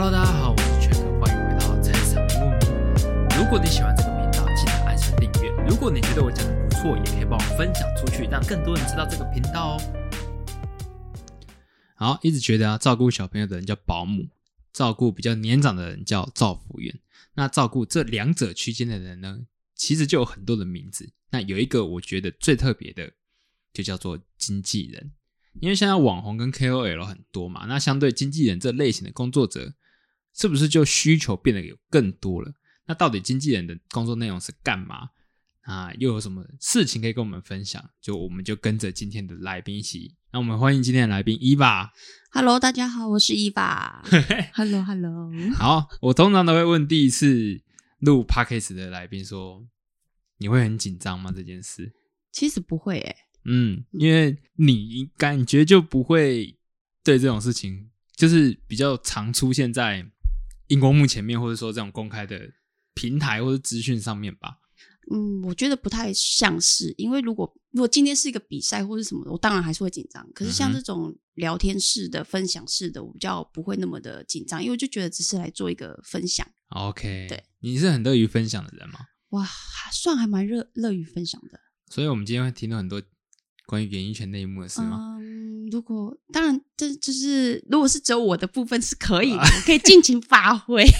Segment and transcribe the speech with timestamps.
[0.00, 2.56] Hello，大家好，我是全哥，欢迎回到菜市场木。
[3.36, 5.50] 如果你喜欢这个频道，记得按下订阅。
[5.68, 9.80] 如果你觉得我讲的不错，也可以帮我分享出去，让更多人知道这个频道哦。
[11.96, 14.28] 好，一直觉得啊，照顾小朋友的人叫保姆，
[14.72, 16.96] 照顾比较年长的人叫照服员。
[17.34, 19.40] 那照顾这两者区间的人呢，
[19.74, 21.10] 其实就有很多的名字。
[21.32, 23.10] 那有一个我觉得最特别的，
[23.72, 25.10] 就叫做经纪人。
[25.60, 29.74] 因为现在网红跟 KOL 很多嘛，那相对经纪人这类型的工作者，
[30.38, 32.52] 是不是就需求变得有更多了？
[32.86, 35.08] 那到底经纪人的工作内容是干嘛？
[35.62, 37.84] 啊，又有什么事情可以跟我们分享？
[38.00, 41.92] 就我们就跟着今天的来宾一起，那我们欢迎今天的来宾伊娃。
[42.30, 44.02] Hello，大家好，我是伊娃。
[44.54, 45.30] Hello，Hello。
[45.58, 47.60] 好，我通常都会问第一次
[47.98, 49.66] 录 podcast 的来宾说
[50.38, 51.92] ：“你会很紧张吗？”这件事，
[52.30, 56.56] 其实不会诶、嗯，因为你感觉就不会
[57.02, 60.06] 对这种事情，就是比较常出现在
[60.68, 62.50] 荧光幕前面，或者说这种公开的
[62.94, 64.58] 平台或者资讯上面吧。
[65.10, 70.30] 嗯，我觉得不太像是，因为如果如果今天是一个比赛或是什么，我当然还是会紧张。
[70.34, 76.46] 可是像这种聊天式的、分享式的，我比较不会那么的紧张，因为我就觉得只是来做一个分享。
[76.68, 79.00] OK，对，你是很乐于分享的人吗？
[79.30, 81.58] 哇，还算还蛮热乐于分享的。
[81.86, 83.00] 所以我们今天会听到很多
[83.64, 85.16] 关于演艺圈内幕的事吗？
[85.18, 85.37] 嗯，
[85.70, 90.84] 如果当然，这就是如果是只有我的部分是可以的，我可以尽情发挥。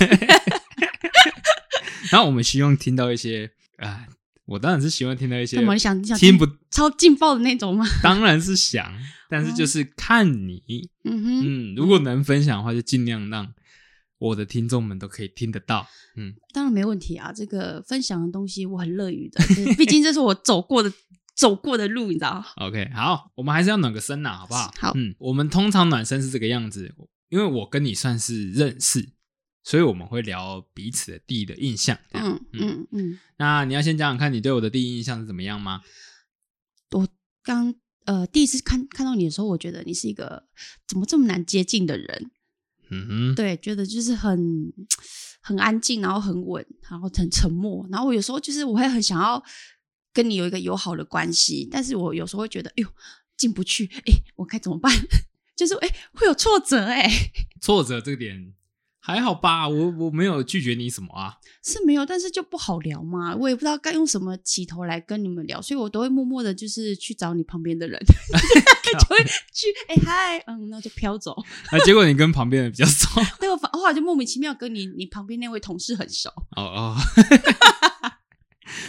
[2.10, 4.06] 然后我们希望听到一些啊、
[4.46, 5.76] 我当然是希望听到一些怎么？
[5.78, 7.84] 想想听不，超劲爆的那种吗？
[8.02, 8.90] 当然是想，
[9.28, 11.42] 但是就是看你，嗯哼。
[11.44, 13.52] 嗯，如果能分享的话，就尽量让
[14.18, 15.86] 我的听众们都可以听得到。
[16.16, 19.44] 嗯，当然没问题啊，这个分享的东西我很乐于的，
[19.76, 20.92] 毕竟这是我走过的
[21.38, 22.44] 走过的路，你知道。
[22.56, 24.74] OK，好，我们还是要暖个身呐，好不好？
[24.76, 26.92] 好嗯，我们通常暖身是这个样子，
[27.28, 29.10] 因为我跟你算是认识，
[29.62, 31.96] 所以我们会聊彼此的第一的印象。
[32.12, 35.80] 嗯嗯嗯，那你要先讲讲看你对我的第一印象是怎么样吗？
[36.90, 37.06] 我
[37.44, 37.72] 刚
[38.06, 40.48] 呃第一次看看到你的时候，我觉得你是一个
[40.88, 42.30] 怎么这么难接近的人，
[42.90, 44.72] 嗯哼，对，觉得就是很
[45.40, 49.40] 很安静，然后很稳，然后很沉默，然后我有时候就是我会很想要
[50.18, 52.88] 跟你有一个友好的关系，但是我有时候会觉得，哎呦
[53.36, 54.92] 进不去，哎，我该怎么办？
[55.56, 57.08] 就是哎会有挫折哎、
[57.60, 58.52] 挫折这个点
[58.98, 61.34] 还好吧，我我没有拒绝你什么啊。
[61.64, 71.32] 是没有，但是就不好聊嘛，我也不知道该用什么起头来跟你们聊，所以我都会默默的，就是去找你旁边的人， 就会去哎嗨，嗯，那就飘走。
[71.70, 73.08] 啊，结果你跟旁边的比较熟。
[73.38, 76.96] 对我反后来就莫名其妙跟你你旁边那位同事很熟，哦哦，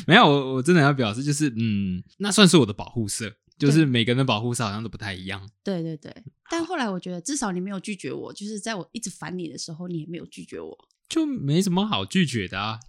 [0.07, 5.49] 没有，我我真的要表示，就是嗯，那算是我的保护色，就是每个人的保护色好像都不太一样。
[5.63, 6.13] 对对对。
[6.49, 10.77] 但后来我觉得至少你没有拒绝我，就是在我一直烦你的时候，你也没有拒绝我。
[11.07, 12.79] 就没什么好拒绝的啊，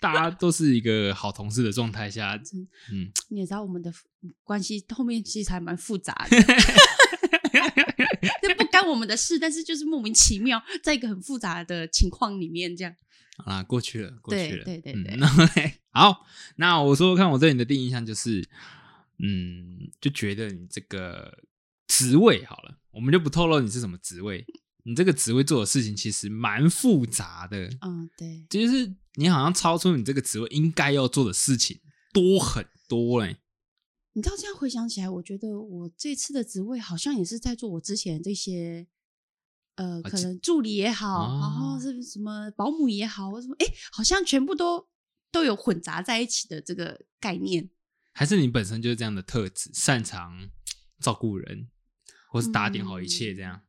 [0.00, 2.34] 大家都是一个好同事的状态下，
[2.92, 3.92] 嗯，你也知道我们的
[4.42, 6.36] 关系后面其实还蛮复杂的，
[8.42, 12.92] 这不干我们的事，但是就是莫名其妙，在一个很复杂的情况里面这样。
[13.38, 15.16] 好啦，过去了，过去了，对对对
[15.92, 16.24] 好，
[16.56, 18.48] 那我说说看，我对你的第一印象就是，
[19.18, 21.42] 嗯，就觉得你这个
[21.88, 24.44] 职位好了，我们就不透露你是什么职位，
[24.84, 28.46] 你这个职位做的事情其实蛮复杂的，嗯，对。
[28.48, 31.80] 就是你好像超出你这个职位应该要做的事情
[32.12, 33.38] 多很多嘞。
[34.12, 38.86] 你知道这样回想起来，我觉得我这次的职位好像也是在做我之前这些，
[39.76, 44.88] 呃，可能助理也好，啊然后是什么保姆也好，或什么，哎，好像全部都
[45.30, 47.70] 都有混杂在一起的这个概念。
[48.12, 50.50] 还是你本身就是这样的特质，擅长
[51.00, 51.68] 照顾人，
[52.28, 53.62] 或是打点好一切这样。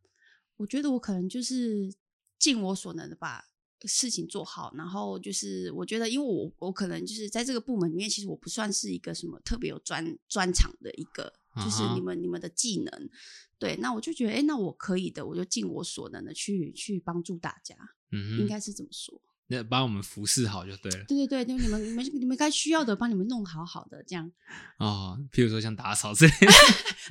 [0.57, 1.93] 我觉得我可能就是
[2.37, 3.45] 尽我所能的把
[3.85, 11.33] 事情做好，然后就是我觉得，因为我我可能就是在这个部门里面，其实我不算是一个什么特别有专专长的一个，
[11.63, 13.09] 就是你们你们的技能，
[13.57, 17.75] 对，那我就觉得，哎，那我可以的，我就尽我所能的去去帮助大家，
[18.11, 19.19] 嗯，应该是这么说。
[19.51, 24.31] 那把我们服侍好就对了对对对，就你们你们你们该需要的，帮你们弄好好的，这样。
[24.79, 25.19] 哦。
[25.31, 26.47] 譬如说像打扫之类的。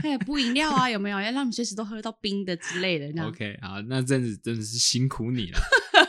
[0.09, 5.61] 哎，补饮料啊，有没有要让你随时都喝到冰的之类的？OK，好，那这样子真的是辛苦你了。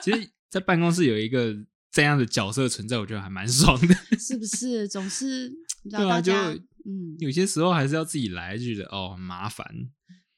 [0.01, 1.53] 其实，在办公室有一个
[1.91, 3.93] 这样的角色存在，我觉得还蛮爽的。
[4.17, 4.87] 是不是？
[4.87, 5.49] 总是
[5.83, 9.65] 你知道对啊，就大家，嗯，有些时候还是要自己来，就觉得哦很麻烦。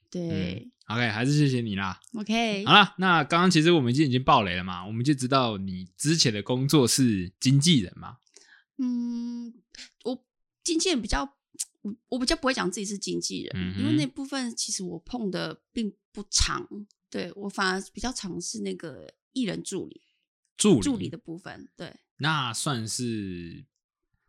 [0.09, 1.99] 对、OK，还是谢谢你啦。
[2.13, 8.17] o k 好了，那刚刚其实我们已经已经爆雷了嘛，我们就知道你之前的工作是经纪人嘛。
[8.77, 9.53] 嗯，
[10.03, 10.25] 我
[10.63, 11.23] 经纪人比较，
[11.81, 16.67] 我我比较不会讲自己是经纪人，嗯因为那部分其实我碰的并不长，
[17.09, 20.01] 对我反而比较尝试那个艺人助理，
[20.57, 23.65] 助理助理的部分，对，那算是，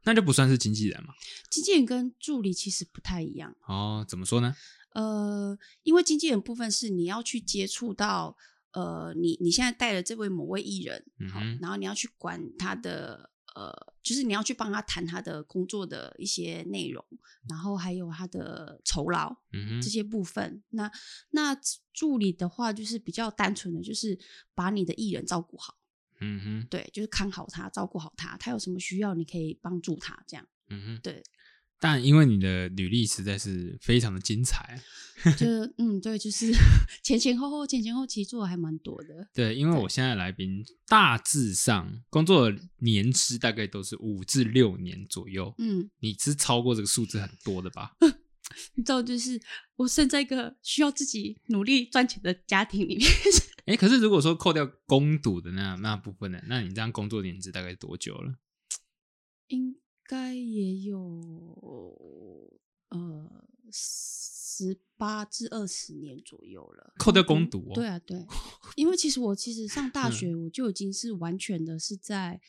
[0.04, 1.14] 那就不算是经纪人嘛？
[1.50, 3.56] 经纪人跟助理其实不太一样。
[3.66, 4.54] 哦，怎么说呢？
[4.94, 8.36] 呃，因为经纪人部分是你要去接触到，
[8.72, 17.04] 呃，你你现在带的这位某位艺人，好，嗯然后你要去管他的，呃，就是你要去帮他谈他的工作的一些内容，
[17.48, 20.62] 然后还有他的酬劳嗯这，些部分。
[20.70, 20.90] 那
[21.30, 21.56] 那
[21.92, 24.18] 助理的话，就是比较单纯的，就是
[24.54, 25.76] 把你的艺人照顾好，
[26.20, 31.00] 嗯哼，对，就是看好他，照顾好他，他有什么需要，你可以帮助他，这样，嗯哼。
[31.02, 31.22] 对，
[31.80, 34.80] 但因为你的履历实在是非常的精彩，
[35.36, 36.52] 就是嗯，对，就是
[37.02, 39.28] 前前后后，前前后其实做的还蛮多的。
[39.34, 47.92] 对，因为我现在来宾大致上工作的年资大概都是五至六年左右，嗯，你是超过这个数字很多的吧？
[48.76, 49.40] 你知道，就是
[49.76, 53.10] 我生在一个需要自己努力赚钱的家庭里面，
[53.66, 58.34] 哎，可是如果说扣掉攻读的那那部分呢，那你这样工作年资大概多久了？
[59.48, 59.74] 应
[60.06, 61.00] 该也有
[62.88, 66.94] 呃十八至二十年左右了。
[66.98, 68.24] 扣掉攻读哦对啊，对，
[68.76, 72.40] 因为其实我其实上大嗯学我就已经是完全的是在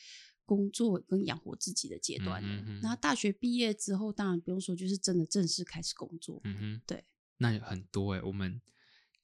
[0.44, 2.48] 工作跟养活自己的阶段了。
[2.48, 6.40] 嗯哼哼然后大学毕业之后，当然不用说，就是真的正式开始工作。
[6.44, 7.04] 嗯哼，对，
[7.38, 8.60] 那有很多哎，我们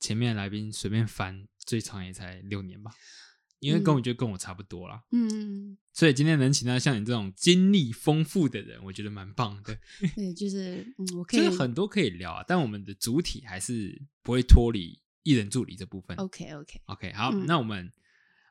[0.01, 2.91] 前面的来宾随便翻，最长也才六年吧，
[3.63, 5.03] 因为跟我觉得跟我差不多啦。
[5.13, 9.79] 嗯，所以今天能请到像你这种经历丰富的人，我觉得蛮棒的。
[10.17, 16.17] 对，就是嗯，我可以就是很多可以聊啊，但我们的主体还是不会脱离艺人助理这部分。
[16.17, 17.93] OK OK，OK，好，嗯那我们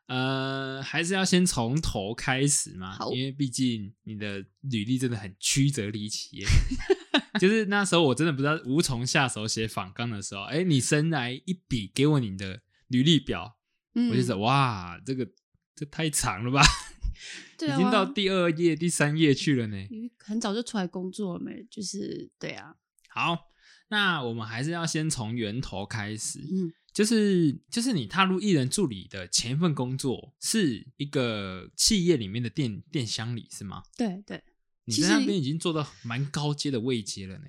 [0.06, 6.46] 呃还是要先从头开始嘛，因为毕竟你的履历真的很曲折离奇耶。
[7.40, 13.56] 就是那时候我真的不知道无从下手写访纲的时候，哎，你生来一笔给我你的履历表，
[13.94, 15.28] 嗯，我就说哇，这个
[15.74, 16.62] 这太长了吧，
[17.58, 19.76] 对啊，已经到第二页、第三页去了呢。
[20.18, 22.76] 很早就出来工作了没，就是对啊，
[23.08, 23.38] 好，
[23.88, 26.40] 那我们还是要先从源头开始。
[26.40, 33.82] 嗯，就是就是你踏入艺人助理的前一份工作是一个企业里面的电电箱里是吗？
[33.96, 34.42] 对对。
[34.84, 37.44] 你在那边已经做到蛮高阶的位阶了呢。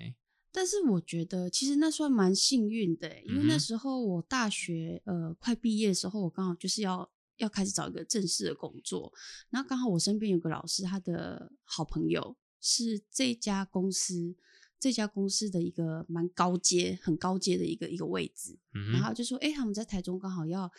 [0.56, 9.12] 但是我觉得其实那算蛮幸运的欸，因为那时候我大学呃快毕业的时候，我刚好就是要要开始找一个正式的工作，
[9.50, 14.36] 然后刚好我身边有个老师，他的好朋友是这家公司
[14.78, 20.70] 这家公司的一个蛮高阶、很高阶的一个一个位置，嗯，然后就说，哎、他们在台中刚好要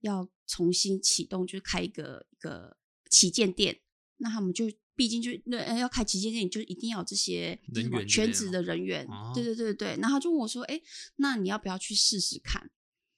[0.00, 2.78] 要重新启动，就是开一个一个
[3.10, 3.78] 旗舰店，
[4.16, 4.64] 那他们就
[4.98, 7.56] 毕竟就那呃要开旗舰店，你就一定要有这些
[8.08, 9.96] 全职的人员，哦对对对对。
[10.00, 10.80] 然后他就问我说，哎、
[11.16, 12.68] 那你要不要去试试看？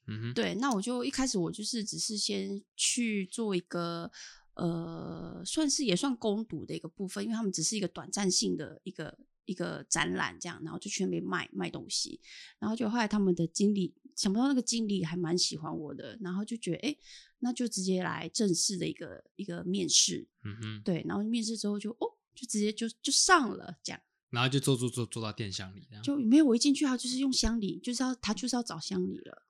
[0.07, 4.11] 嗯哼，对，那我就一开始我就是只是先去做一个
[4.57, 9.17] 呃，算是也算攻读的一个部分，因为他们只是一个短暂性的一个
[9.47, 12.21] 一个展览这样，然后就去那边卖卖东西，
[12.59, 16.99] 然后就后来他们的经理想不到那个经理还蛮喜欢我的，然后就觉得哎，诶
[17.41, 24.01] 那就直接来正式的一个一个面试，嗯哼，对，然后面试之后就哦，就直接就就上了这样。
[24.31, 25.89] 然后就做做做做到电箱里。
[26.05, 29.43] 就没有我一进去，他就是用乡里，就是要他就是要找乡里了。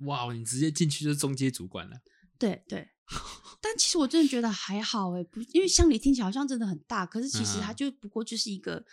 [0.00, 2.02] 哇，你直接进去就是中阶主管了。
[2.38, 2.88] 对对，
[3.62, 8.84] 但其实我真的觉得还好哎，不，因为乡里听起来好像真的很大，可是其实它嗯就不过就是一个、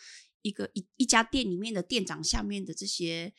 [0.44, 3.34] 一个一一家店里面的店长下面的这些，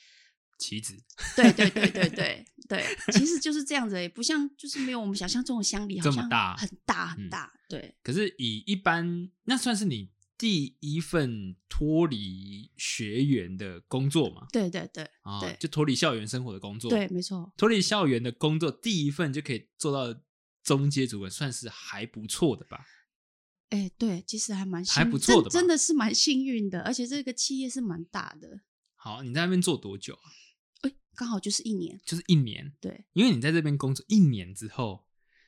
[0.59, 0.95] 棋子，
[1.37, 14.47] 对对对对对对，其实就是这样子哎，不像就是没有我们想象中的乡里这么大很大嗯很大，对可是以一般，那算是你第一份脱离学员的工作嘛？
[14.53, 16.91] 对对对啊，对就脱离校园生活的工作。
[16.91, 20.21] 对，没错，脱离校园的工作，第一份就可以做到
[20.62, 22.85] 中阶主管，算是还不错的吧？
[23.71, 28.61] 哎对，其实还蛮还不错的真真的是蛮幸运的，而且这个企业是蛮大的，
[28.95, 30.29] 好，你在那边做多久啊？
[31.19, 35.05] 哎，刚好就是一年，就是一年，对因为你在这边工作一年之后，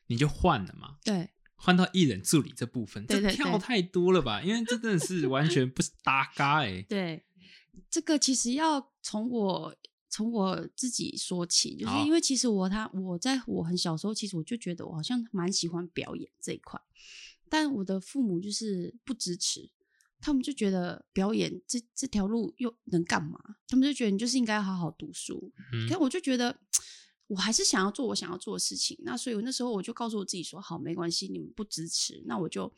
[0.09, 1.31] 你就换了嘛，对。
[1.62, 4.41] 换到艺人助理这部分，对跳太多了吧？
[4.43, 7.23] 因为这真的是完全不是搭嘎哎、 对，
[7.91, 9.77] 这个其实要从我
[10.09, 16.81] 从我自己说起，就是因为其实我他我在我很小时候，其实我就觉得我好像蛮喜欢表演这一块，
[17.50, 19.69] 但我的父母就是不支持，
[20.21, 23.39] 他们就觉得表演这这条路又能干嘛？
[23.67, 26.59] 他们就觉得你就是应该好好读书，嗯可我就觉得。
[27.31, 32.75] 我还是想要做我想要做的事情，那所以我那时候我就告诉我自己说：好，没关系，你们不支持，那我就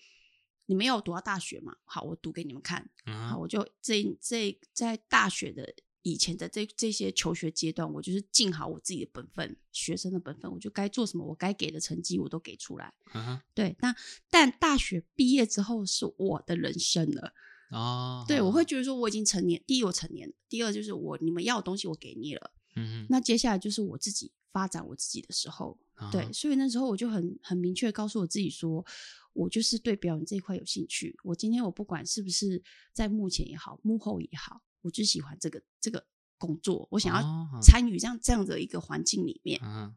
[0.66, 12.92] 你们要我读到大学嘛，好，我读给你们看，好，啊，我就这这在大学的以前的这这些求学阶段，我就是尽好我自己的本分，学生的本分，我就该做什么，我该给的成绩我都给出来。
[13.14, 13.94] 嗯哼，对，那
[14.30, 17.32] 但大学毕业之后是我的人生了。
[17.70, 25.78] 哦，对，我会，觉得说我已经成年，第一我成年了，第二就是我你们要的东西我给你了，嗯那接下来就是我自己发展我自己的时候。
[25.94, 28.84] 哼，对，啊所以那时候我就很很明确告诉我自己说，
[29.32, 31.16] 我就是对表演这一块有兴趣。
[31.22, 36.04] 我今天我不管是不是在幕前也好，幕后也好，我就喜欢这个这个
[36.38, 39.60] 工作，我想哦要参与这样这样的一个环境里面。
[39.64, 39.94] 嗯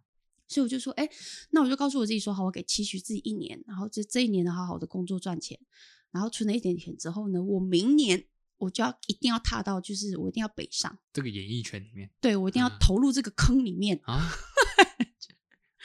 [0.47, 1.09] 所以我就说，哎，
[1.49, 5.59] 那我就告诉我自己说，好，我给期许自己一年，然后这这一年呢，好好的工作赚钱，
[6.11, 8.27] 然后存了一点钱之后呢，我明年
[8.57, 13.99] 我就要一定要踏到，就是我一定要北上，这个演艺圈里面对我一定要嗯投入这个坑里面。
[14.03, 14.31] 啊，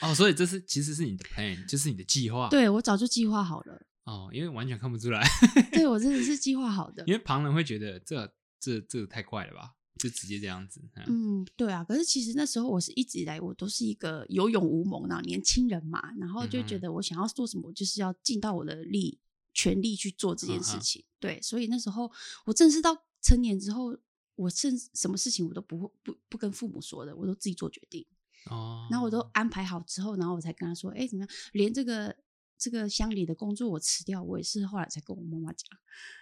[0.01, 5.27] 哦，所以这是其实是你的 plan，就是你的计划，，对我早就计划好了，哦，因为完全看不出来，
[5.73, 7.13] 对 我真的是计划好的因。
[7.15, 8.31] 为旁人会觉得这
[8.61, 19.19] 这这太快了吧，就直接这样子，嗯嗯，对啊，可是其实那时候我是一直以来我都是一个有勇无谋然后年轻人嘛，然后就觉得我想要做什么，我就是要尽到我的力
[19.53, 21.03] 全力去做这件事情。
[21.19, 22.09] 对，所以那时候
[22.45, 23.97] 我正式到成年之后，
[24.35, 28.05] 我甚至什么事情我都不会不不跟父母说的，我都自己做决定。
[28.49, 31.29] 哦，然后我都安排好之后，然后我才跟他说，哎，怎么样？
[31.53, 32.15] 连这个
[32.61, 35.67] 这个乡里的工作我辞掉，我也是后来才跟我妈妈讲，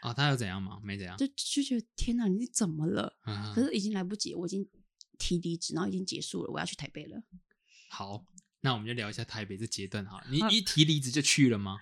[0.01, 0.79] 哦，他有怎样吗？
[0.81, 3.13] 没怎样，就就觉得天哪，你怎么了？
[3.25, 4.65] 嗯可是已经来不及，我已经
[5.17, 7.22] 提离职，然后已经结束了，我要去台北了。
[7.89, 8.25] 好，
[8.62, 10.24] 那我们就聊一下台北这阶段哈。
[10.31, 11.77] 你一提离职就去了吗？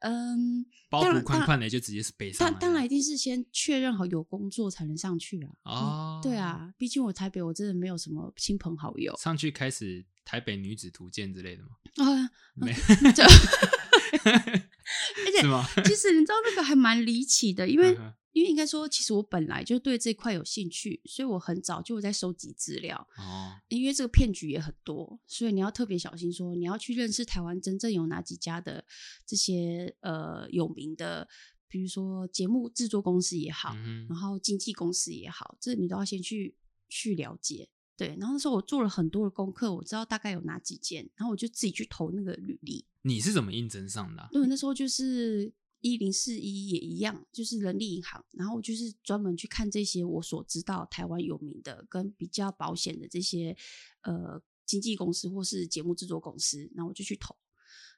[0.00, 2.52] 嗯，包当然袱宽宽的就直接是北上了。
[2.52, 5.50] 当当然一定是先确认好有工作才能上去啊。
[5.64, 11.70] 哦，对，啊，毕竟我台北我真的没有什么亲朋好友上去开始台北女子图鉴之类的吗？
[11.96, 12.72] 啊，没，
[13.12, 13.24] 就
[14.24, 15.64] 而且是吗？
[15.84, 22.96] 其实你知道那个还蛮离奇的，因为、嗯因为应该说，其实我本来就对这块有兴趣，所以我很早就有在收集资料。
[23.16, 28.84] 哦，因为这个骗局也很多，所以你要特别小心说你要去认识台湾真正有哪几家的
[29.26, 31.26] 这些呃有名的，
[31.66, 36.54] 比如说节目制作公司也好，嗯然后经纪公司也好，这你都要先去
[36.88, 37.68] 去了解。
[37.98, 42.86] 对，然后那时候我做了很多的功课，我知道大概有哪几件，然后我就自己去投那个履历。
[43.02, 44.28] 你是怎么应征上的啊？
[44.30, 53.56] 对，那时候就是一零四一也一样，就是人力银行，然后我就是专门去看这些我所知道台湾有名的跟比较保险的这些
[54.02, 57.34] 呃经纪公司或是节目制作公司，然后我就去投，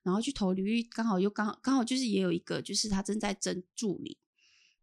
[0.02, 4.16] 然后去投履历，刚好又刚好刚好就是也有一个就是他正在征助理，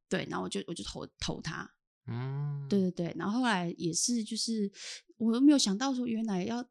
[0.07, 1.71] 对，然后我就我就投投他，
[2.07, 4.71] 嗯，对对对，然后后来也是就是
[5.17, 6.67] 我都没有想到说原来要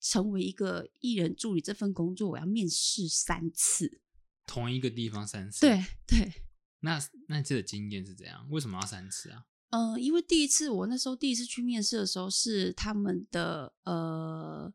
[0.00, 4.00] 成为一个艺人助理这份工作，我要面试三次。
[4.46, 5.60] 同一个地方三次。
[5.60, 6.32] 对，对，
[6.80, 8.48] 那那这个经验是怎样？
[8.50, 9.46] 为什么要三次啊？
[9.70, 14.72] 呃，因为第一次我那时候第一次去面试的时候是他们的呃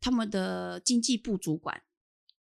[0.00, 1.82] 他们的经济部主管，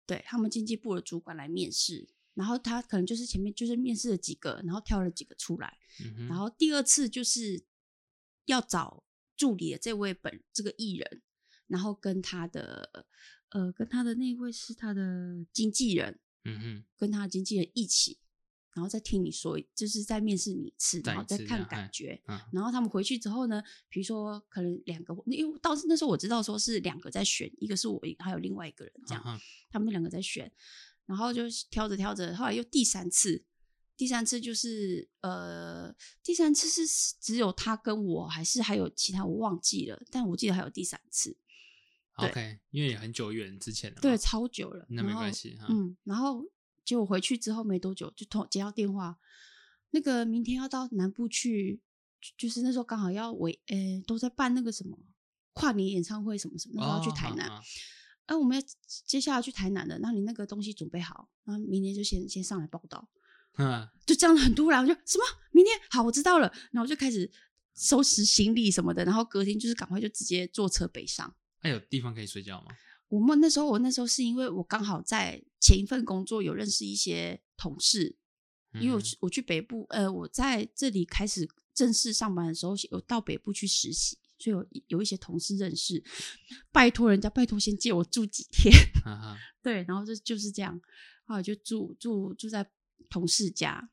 [0.05, 7.63] 对他们经济部的主管来面试，然后他可能就是前面就是面试了几个，然后挑了几个出来，嗯，然后第二次就是
[8.45, 9.03] 要找
[9.35, 11.21] 助理的这位本这个艺人，
[11.67, 13.05] 然后跟他的
[13.49, 18.17] 呃跟他的那位是他的经纪人，嗯哼，跟他的经纪人一起，
[18.73, 22.21] 然后再听你说，就是再面试你一次，然后再看感觉。
[22.27, 30.51] 嗯然后他们回去之后呢，比如说可能两个，因为到那时候我知道说是两个在选，一个是我，还有另外一个人这样，他们两个在选，
[31.11, 33.43] 然后就挑着挑着，后来又第三次，
[33.97, 41.35] 第三次就是呃，第三次是只有他跟我，还是还有其他我忘记了，但我记得还有第三次
[42.15, 44.01] ，OK，因为也很久远之前了嘛。
[44.01, 45.67] 对，超久了，那没关系哈。
[45.69, 46.45] 嗯，然后
[46.85, 49.19] 结果回去之后没多久就通接到电话，
[49.89, 51.81] 那个明天要到南部去，
[52.21, 53.75] 就就是那时候刚好要围，呃，
[54.07, 54.97] 都在办那个什么
[55.51, 57.61] 跨年演唱会什么什么，那时候要去哦台南，好好
[58.31, 58.67] 哎、我们要
[59.05, 63.09] 接下来去台南的，那你那个东西准备好，然后明天就先先上来报道，
[63.57, 65.25] 嗯，就这样很突然，我就什么？
[65.51, 65.77] 明天？
[65.89, 67.29] 好，我知道了，然后我就开始
[67.75, 71.35] 收拾行李什么的，然后隔天就是赶快就直接坐车北上。
[71.59, 72.67] 哎有地方可以睡觉吗？
[73.09, 78.15] 我们那时候，我那时候是因为我刚好在前一份工作有认识一些同事，
[78.75, 79.03] 因为我嗯。
[79.03, 86.03] 去我去北部，呃，我在这里开始正式上班的时候，有到北部去实习，所以有有一些同事认识，
[86.71, 88.73] 拜托人家，拜托先借我住几天，
[89.61, 90.81] 对，然后就就是这样，
[91.25, 92.67] 后来就住住住在
[93.09, 93.89] 同事家，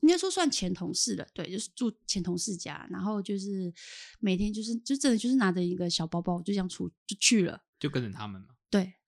[0.00, 3.72] 应该说算前同事了，对，就是住前同事家，然后就是
[4.20, 8.55] 每天就是就真的就是拿着一个小包包就这样出就去了，就跟着他们嘛。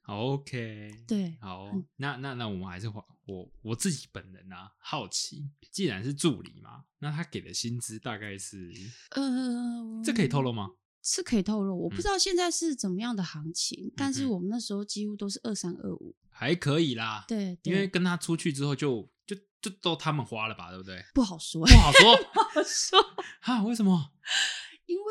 [0.09, 8.73] 对，OK，对，好嗯，那那那我们还是话我我自己本人啊，好奇，既然是助理嘛，那他给的薪资大概是，
[9.11, 10.71] 呃，这可以透露吗？
[11.03, 11.99] 是可以透露，我不嗯。
[11.99, 17.87] 知道现在是怎么样的行情，但是我们那时候几乎都是二三二五，还可以啦，对，因为。
[17.87, 21.03] 跟他出去之后就就就都他们花了吧，对不对？
[21.15, 22.17] 不好说，不好说。
[22.35, 22.99] 不好说，
[23.41, 24.13] 哈，为什么？
[24.87, 25.05] 因为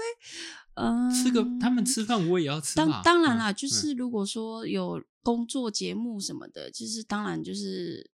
[0.77, 8.11] 嗯，吃个他们吃饭我也要吃当当然啦，就嗯是如果说有工作节目什么的，就是当然就是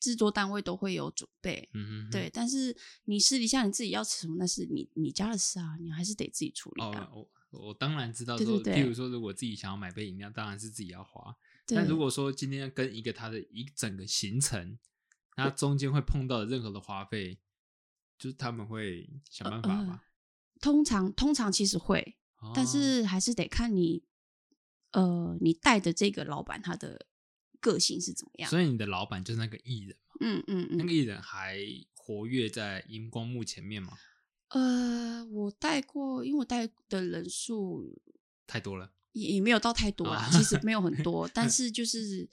[0.00, 2.30] 制作单位都会有准备，嗯哼，对。
[2.32, 7.10] 但是你私底下你自己要吃什么，那是你你家的事啊，你还是得自己处理啊。
[7.12, 11.36] 哦，我我当然知道说，对对对譬如说，如果自己想要买杯饮料，当然是自己要花。
[11.66, 14.78] 对但如果说今天跟一个他的一整个行程，
[15.36, 17.38] 那中间会碰到的任何的花费，
[18.18, 20.02] 就是他们会想办法吧。
[20.60, 24.02] 通常通常其实会，呃但哦是还是得看你
[24.92, 27.06] 呃你带的这个老板他的
[27.60, 28.50] 个性是怎么样。
[28.50, 31.58] 所以你的老板就是那个艺人嘛，嗯嗯嗯那个，艺人还
[31.94, 33.92] 活跃在荧光幕前面吗？
[34.48, 38.00] 呃，我带过，因为我带的人数
[38.46, 42.28] 太多了，也也没有到太多啦，啊其实没有很多，但是就是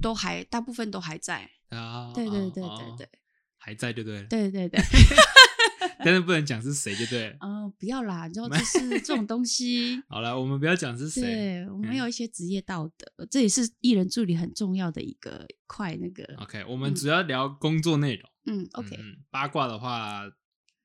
[0.00, 1.50] 都还大部分都还在。
[1.70, 3.08] 啊，对对对对对
[3.56, 4.78] 还在就对了，对对对，
[6.04, 7.36] 但是不能讲是谁就对了。
[7.40, 10.02] 嗯、不要啦，你知道就是这种东西。
[10.08, 15.96] 好了，我们不要讲是谁，对我们嗯有一些职业道德，这也是艺人助理很重要的一个块。
[15.96, 18.30] 那个，OK，我们主要聊工作内容。
[18.46, 18.98] 嗯，OK，
[19.30, 20.22] 八卦的话，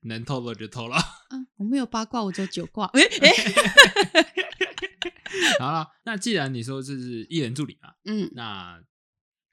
[0.01, 0.93] 能透露就透露。
[1.31, 2.85] 嗯，我没有八卦，我只有九卦。
[2.95, 3.31] 哎哎，
[5.59, 8.81] 好了，那既然你说这是艺人助理嘛，嗯，那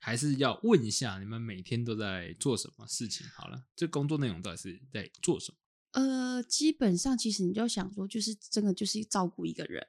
[0.06, 3.26] 还是要问一下，你们每天都在做什么事情？
[3.34, 5.58] 好了，这工作内容到底是在做什么？
[6.00, 9.84] 呃，基本上其实你就想说，就是真的就是照顾一个人。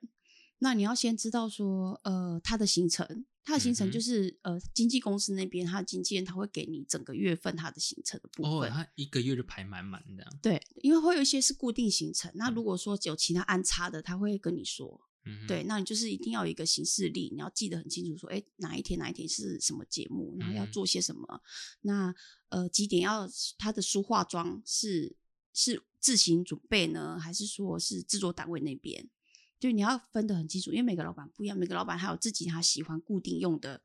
[0.58, 10.39] 那你要先知道说，呃，他的行程，他的行程就是、呃，经纪公司那边他的经纪人他会给你整个月份他的行程的部分哦，他一个月就排满满这样。
[10.41, 15.07] 对，因为会有一些是固定行程，那如果说有其他安插的，他会跟你说。
[15.28, 21.42] 嗯，对，那你就是一定要有一个行事历，你要记得很清楚，说，哎，哪一天哪一天是什么节目，然后要嗯做些什么。
[21.82, 22.16] 那
[22.50, 25.16] 呃，几点要他的梳化妆是
[25.54, 29.10] 是自行准备呢，还是说是制作单位那边？
[29.60, 33.82] 就你要分得很清楚，因为每个老板不一样，每个老板还有自己他喜欢固定用的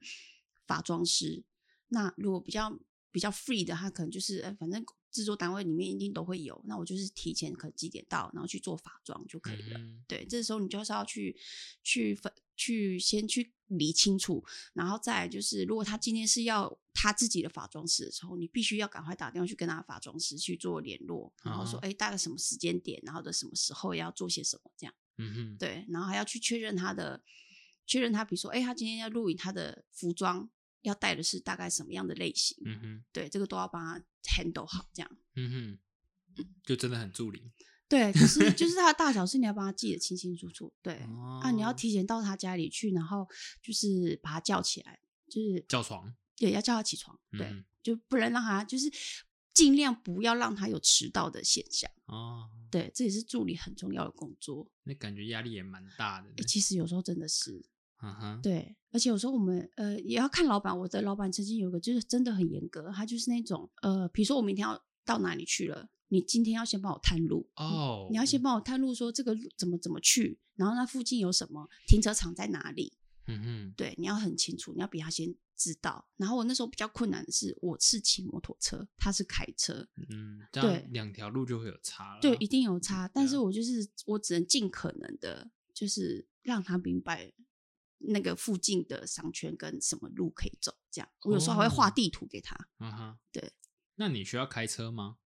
[0.67, 1.45] 发妆师。
[1.89, 2.79] 那如果比较
[3.11, 9.79] 比较 free 的，他可能就是，呃，反正制作单位里面一定都会有，那我就是提前可能几点到，然后去做法妆就可以了。
[9.79, 11.37] 嗯对，这时候你就是要去
[11.83, 24.95] 去分去先去理清楚，然后再来就是，如果他今天是要他自己的法妆师的时候，你必须要赶快打电话去跟他的化妆师去做联络，然后说，啊哎、大概什么时间点，然后的什么时候要做些什么这样。
[25.19, 27.23] 嗯哼，对，然后还要去确认他的，
[27.87, 30.49] 确认他，比如说，哎，他今天要录影，他的服装
[30.83, 32.57] 要带的是大概什么样的类型？
[32.65, 35.17] 嗯哼，对，这个都要帮他 handle 好，这样。
[35.35, 35.79] 嗯
[36.37, 37.51] 哼，就真的很助理。
[37.89, 40.73] 对，可是就是他的大小事，你要帮他记得清清楚楚。
[40.81, 43.29] 对，哦啊，你要提前到他家里去，然后
[43.61, 48.91] 就是把他叫起来，就是叫床，对，要叫他起床，对，嗯就不能让他就是
[49.53, 51.91] 尽量不要让他有迟到的现象。
[52.07, 54.71] 哦，对，这也是助理很重要的工作。
[54.85, 57.63] 那感觉压力也蛮大的其实有时候真的是，
[58.03, 60.77] 嗯哼，对，而且有时候我们呃也要看老板。
[60.77, 72.93] 我的老板曾经有个就是真的很严格，他就是那种呃，比如说我明天要到哪里去了，你今天要先帮我探路哦，你要先帮我探路，说这个路怎么怎么去，然后那附近有什么停车场在哪里？
[73.29, 76.05] 嗯哼，对，你要很清楚，你要比他先知道。
[76.17, 82.21] 然后我那时候比较困难的是，我是骑摩托车，他是开车，嗯，这对样两条路就会有差了。
[82.21, 83.09] 对，一定有差。
[83.15, 87.33] 但是我就是我只能尽可能的，就是让他明白
[88.05, 90.75] 那个附近的商圈跟什么路可以走。
[90.91, 92.57] 这样，我有时候还会画哦地图给他。
[92.79, 93.53] 嗯哼，对。
[93.97, 95.19] 那你需要开车吗？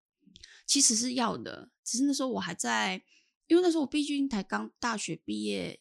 [0.66, 3.02] 其实是要的，只是那时候我还在，
[3.46, 5.80] 因为那时候我毕竟才刚大学毕业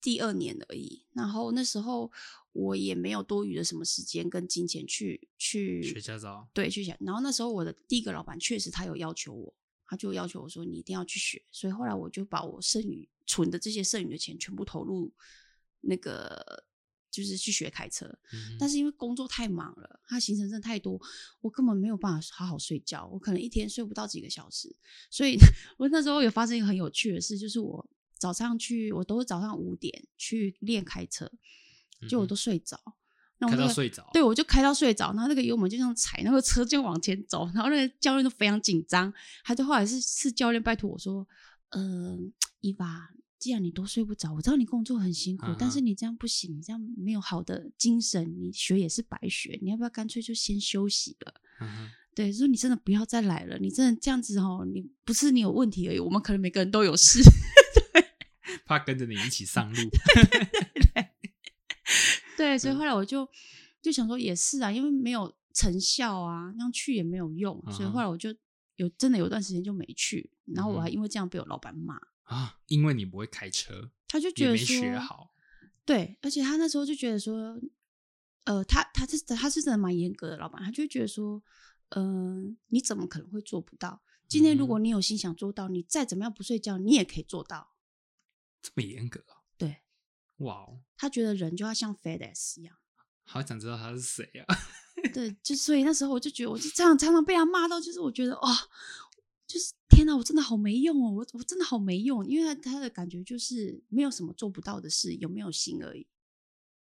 [0.00, 2.12] 第二年而已，然后那时候
[2.52, 6.48] 我也没有多余的什么时间跟金钱去去学驾照？
[6.52, 6.96] 对去学。
[7.00, 9.54] 然后那时候我的第一个老板确实他有要求我，
[9.86, 15.12] 他就要求我说你一定要去学，所以后来我就把我剩余存的这些剩余的钱全部投入
[15.80, 16.64] 那个。
[17.12, 20.96] 就是去学开车，嗯但是因为工作太忙了，他行程真的太多，
[21.40, 24.76] 我根本没有办法好好睡觉，我可能一天睡不到几个小时。
[25.10, 25.36] 所以
[25.76, 27.84] 我那时候有发生一个很有趣的事，就是我
[28.16, 31.28] 早上去，我都是早上五点去练开车，
[32.08, 32.80] 就我都睡着。
[33.38, 34.08] 那我嗯开到睡着。
[34.12, 39.12] 对，我就开到睡着，然后那个油门就这样踩，那个车就往前走，然后那个教练都非常紧张，
[39.42, 41.26] 他就后来是是教练拜托我说，
[41.70, 43.10] 嗯、 伊娃，
[43.40, 49.58] 既然你都睡不着，我知道你工作很辛苦，嗯但是你这样不行，你这样没有好的精神，你学也是白学。
[49.62, 51.34] 你要不要干脆就先休息了？
[52.14, 57.20] 对，说你真的不要再来了，你真的这样子哦，你不是你有问题而已，我们可能每个人都有事。
[57.92, 58.04] 对
[58.66, 59.90] 怕跟着你一起上路。
[62.36, 63.26] 对，所以嗯后来我就
[63.80, 68.34] 就想说，也是啊，因为没有成效啊，那样去也没有用，所以后来我就
[68.76, 71.98] 有真的有段时间就没去，然后我还因为这样被我老板骂，
[72.30, 75.34] 啊，因为你不会开车，他就觉得没得学好。
[75.84, 77.60] 对，而且他那时候就觉得说，
[78.44, 81.42] 呃，他他是他是真的蛮严格的老板，他就觉得说，
[81.88, 84.00] 嗯、你怎么可能会做不到？
[84.28, 87.74] 今天如嗯果你有心想做到，你再怎么样不睡觉，你也可以做到。
[88.62, 89.42] 这么严格啊！
[89.58, 89.78] 对
[90.36, 92.76] 哇哦，他觉得人就要像 FedEx 一样。
[93.24, 94.56] 好想知道他是谁啊！
[95.12, 98.48] 对，就所以那时候我就觉得，我就这样常常被他骂到，就是我觉得哦、
[99.46, 106.06] 就是天哪，我真的好没用哦，我我真的好没用，因为他他的感觉就是没有什么做不到的事，有没有心而已。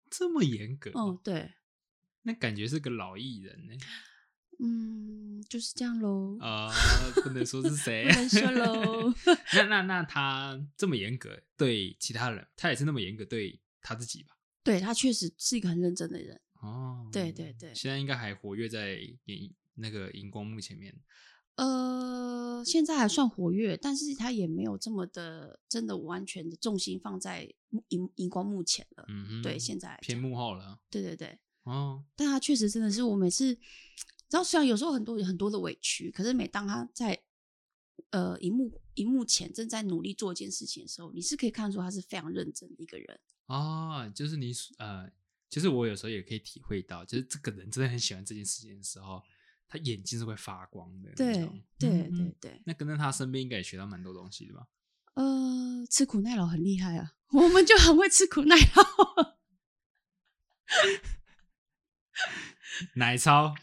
[0.09, 1.53] 这么严格哦，对，
[2.23, 3.73] 那感觉是个老艺人呢。
[4.59, 6.69] 嗯，就是这样喽，啊、
[7.23, 8.15] 不能说是谁不。
[8.15, 9.13] 能说喽。
[9.53, 14.37] 那那那他这么严格对其他人，他也是那么严格对他自己吧？
[14.63, 16.39] 对他确实是一个很认真的人。
[16.61, 20.95] 哦，对对对现在应该还活跃在荧那个荧光幕前面。
[21.55, 27.53] 呃，现在还算活跃，但是他也没有这么的真的完全的重心放在
[27.89, 29.05] 荧荧光幕前了。
[29.07, 30.79] 嗯哼，对，现在来偏幕后了。
[30.89, 33.57] 对对对，哦，但他确实真的是我每次，
[34.31, 37.21] 然后虽然有时候很多很多的委屈，可是每当他在
[38.09, 43.19] 呃荧幕荧幕前正在努力做一件事情的时候，你是可以看出他是非常认真的一个人。
[43.45, 45.07] 哦，就是你呃，
[45.49, 49.21] 其实我有时候也可以体会到，就是这个人真的很喜欢这件事情的时候，
[49.67, 51.63] 他眼睛是会发光的那对种。
[51.79, 54.67] 对嗯对对，那跟在他身边应该也学到蛮多东西的吧？
[55.15, 59.33] 呃，吃苦耐劳很厉害啊， 我们就很会吃苦耐劳。
[62.95, 63.53] 奶超，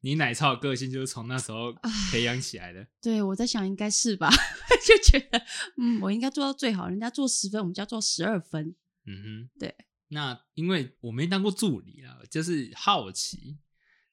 [0.00, 1.72] 你奶超的个性就是从那时候
[2.10, 2.86] 培养起来的。
[3.02, 4.30] 对，我在想应该是吧，
[4.86, 5.42] 就觉得
[5.76, 8.74] 嗯，我应该做到最好，人家做十分，我们就要做十二分。
[9.06, 9.74] 嗯哼，对。
[10.08, 13.58] 那因为我没当过助理啊，就是好奇，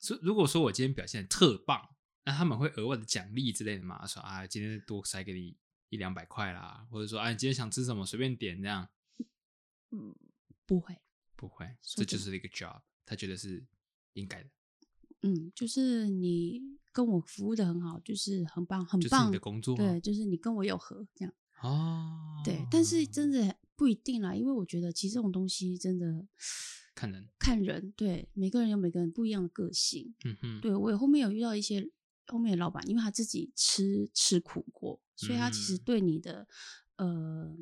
[0.01, 4.05] 说如果说我今天表现特棒，那他们会额外的奖励之类的嘛？
[4.05, 5.55] 说啊，今天多塞给你
[5.89, 8.89] 一两百块啦，或者说啊，你今天想吃什么随便点这样。
[9.91, 10.15] 嗯，
[10.65, 10.97] 不会，
[11.35, 13.65] 不会，这就是一个 job，他觉得是
[14.13, 14.49] 应该的，
[15.23, 16.61] 嗯，就是你
[16.93, 19.27] 跟我服务的很好，就是很棒，很就是棒。
[19.27, 21.33] 你的工作啊对，就是你跟我有合这样。
[21.61, 22.41] 哦。
[22.45, 26.25] 对，但是真的不一定啦，因为我觉得其实这种东西真的
[26.93, 30.13] 看人，看人，对每个人有每个人不一样的个性。
[30.25, 31.89] 嗯哼，对我有后面有遇到一些
[32.27, 36.47] 后面的老板，因为他自己吃吃苦过，所以他其实嗯对你的、
[36.97, 37.57] 呃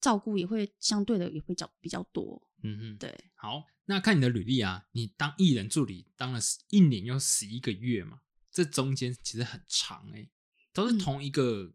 [0.00, 2.40] 照顾也会相对的也会较比较多。
[2.62, 8.20] 嗯哼，对，好，那看你的履历啊，你当艺人助理当了十一年又十一个月嘛，
[8.52, 10.30] 这中间其实很长哎、
[10.72, 11.72] 都是嗯同一个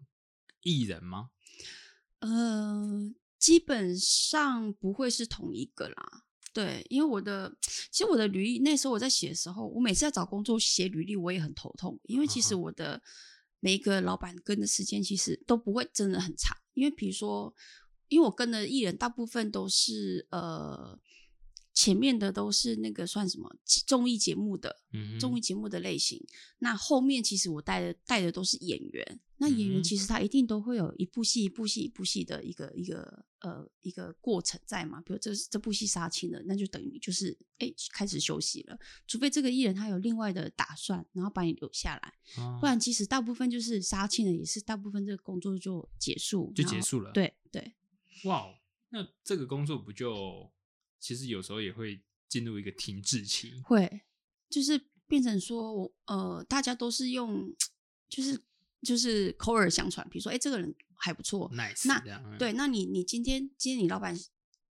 [0.62, 1.32] 艺人吗？
[2.20, 6.23] 呃，基本上不会是同一个啦。
[6.54, 7.52] 对，因为我的
[7.92, 13.02] 其实我的履历那时候我在写的时候，我每次在找工作写履历，我也很头痛，因为其实我的
[13.60, 17.54] 每一个老板跟的时间其实都不会真的很长，因为比如说，
[18.08, 21.00] 因为我跟的艺人大部分都是呃
[21.74, 23.56] 前面的都是那个算什么
[23.88, 26.24] 综艺节目的，嗯，综艺节目的类型。
[26.60, 35.02] 那后面其实我带的带的都是演员，那演嗯员其实他一定都会有一部戏一部戏一部戏的一个一个呃一个过程在嘛。
[35.02, 47.74] 比如这这部戏杀青了，那就等于就是哎开始休息了，除非这个艺人他有另外的打算，然后把你留下来，哦不然其实大部分就是杀青了，也是大部分这个工作就结束就结束了。，对对，
[48.26, 48.54] 哇哦，
[48.90, 50.52] 那这个工作不就
[51.04, 53.52] 其实有时候也会进入一个停滞期？
[53.66, 54.04] 会
[54.50, 57.54] 就是变成说我呃大家都是用
[58.08, 58.42] 就是
[58.82, 64.18] 就是口耳相传，比如说哎这个人还不错，nice，那嗯对，那你你今天今天你老板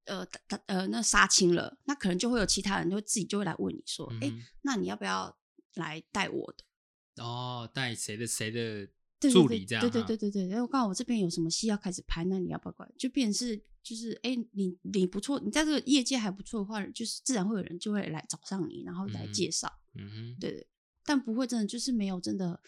[0.06, 0.28] 呃
[0.66, 4.32] 呃那杀青了，那可能就会有其他人就会自己就会来问你说，哎、
[4.64, 5.38] 那你要不要
[5.76, 7.24] 来带我的？
[7.24, 8.90] 哦，带谁的谁的
[9.32, 12.92] 助理这样，对对对对对，然后刚好我这边有什么戏要开始拍，那你要不要过来？
[12.98, 19.72] 就变成是就是哎，你你不错，你在这个业界还不错的话，就是自然会有人就会来找上你，然后来嗯介绍。
[19.96, 20.68] 嗯哼，对对，
[21.06, 22.60] 但不会真的就是没有真的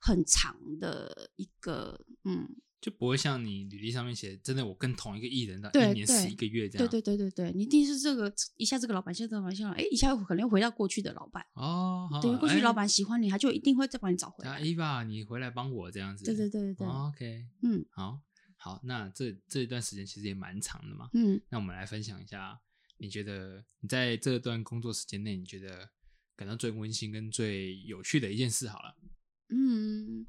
[0.00, 2.48] 很长的一个嗯，
[2.80, 6.90] 就不会像你履历上面写，真的我跟同一个艺人到一年十一个月这对样。
[6.90, 14.62] 对对对对对，你一定是这个一下这个老板，一下这个老板，一下哎一下可能又回到过去的老板，哦，好对，过去哎老板喜欢你，他就一定会再把你找回啊来。
[14.62, 16.24] ，Eva，你回来帮我这样子。
[16.24, 18.20] 对对对对对，哦 OK，嗯，好。
[18.60, 21.08] 好，那这这一段时间其实也蛮长的嘛。
[21.12, 22.60] 嗯，那我们来分享一下，
[22.96, 25.88] 你觉得你在这段工作时间内，你觉得
[26.34, 28.96] 感到最温馨跟最有趣的一件事好了。
[29.50, 30.26] 嗯，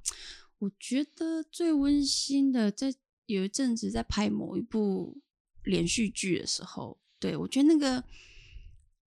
[0.59, 2.93] 我觉得最温馨的，在
[3.25, 5.21] 有一阵子在拍某一部
[5.63, 8.03] 连续剧的时候，对我觉得那个，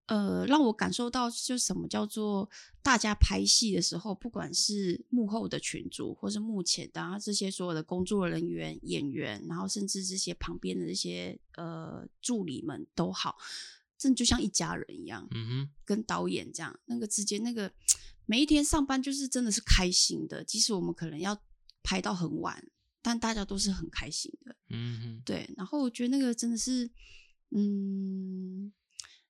[0.06, 2.50] 呃，让我感受到就什么叫做
[2.82, 13.38] 大家拍戏的时候，不管是幕后的群主，或是幕前的，啊这些所有的工作人员、演员，然后甚至这些旁边的这些呃助理们都好，
[13.98, 15.28] 真的就像一家人一样。
[15.32, 17.72] 嗯哼，跟导演这样那个之间那个
[18.26, 21.38] 每一天上班就是真的是开心的，即使我们可能要
[21.84, 22.64] 排到很晚，
[23.02, 24.56] 但大家都是很开心的。
[24.70, 26.90] 嗯哼，对，然后我觉得那个真的是，
[27.50, 28.72] 嗯，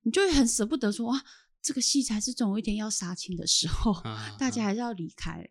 [0.04, 1.24] 你就会很舍不得说哇，
[1.62, 5.50] 这个戏才是总有一天要杀青的时候，啊大家还是要离开。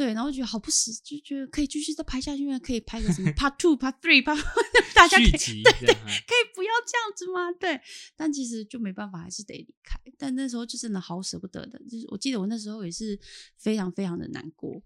[0.00, 4.42] 对，然后觉得好不死，就觉得可以继续再拍下去，因为可以拍个什么 Part Two、Part Three、Part，
[4.96, 7.52] 大家可以对对，可以不要这样子吗？
[7.60, 7.78] 对，
[8.16, 10.00] 但其实就没办法，还是得离开。
[10.16, 13.20] 但那时候就真的好舍不得的，就是我记得我那时候也是
[13.58, 14.82] 非常非常的难过。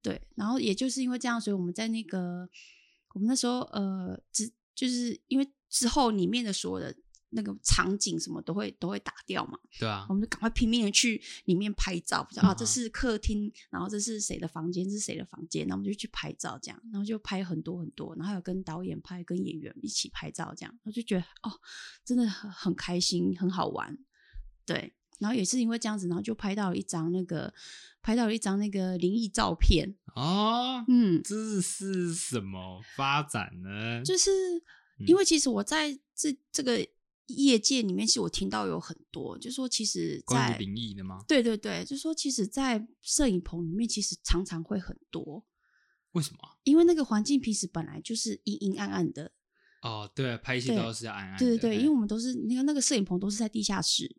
[0.00, 2.48] 对，然后也就是因为这样，所以我们在那个
[3.14, 6.94] 我们那时候呃，只就是因为之后里面的所有的
[7.34, 21.52] 那个场景什么都会都会打掉嘛，对啊我，们就赶快拼命的去里面拍照，比较啊，这嗯是客厅，然后这是谁的房间，这是谁的房间，然后我们就去拍照，这样，然后就拍很多很多，然后还有跟导演拍，跟演员一起拍照，这样，我就觉得哦，
[22.04, 23.98] 真的很很开心，很好玩，
[24.64, 27.52] 对，然后也是因为这样子，然后就拍到了一张那个，
[28.00, 34.02] 拍到了一张那个灵异照片，哦，嗯，这是什么发展呢？
[34.04, 34.30] 就是
[34.98, 35.06] 嗯。
[35.06, 36.86] 因为其实我在这这个
[37.26, 41.24] 业界里面，其实我听到有很多，就说其实在关于灵异的吗？
[41.26, 45.44] 对对对，就说其实，在摄影棚里面，其实常常会很多，
[46.12, 46.56] 为什么啊？
[46.64, 49.32] 因为那个环境平时本来就是阴阴暗暗的。
[49.82, 51.38] 哦，对啊，拍戏对都是暗暗的。
[51.38, 54.16] 对对对，哎因为我们都是那个那个摄影棚都是在地下室，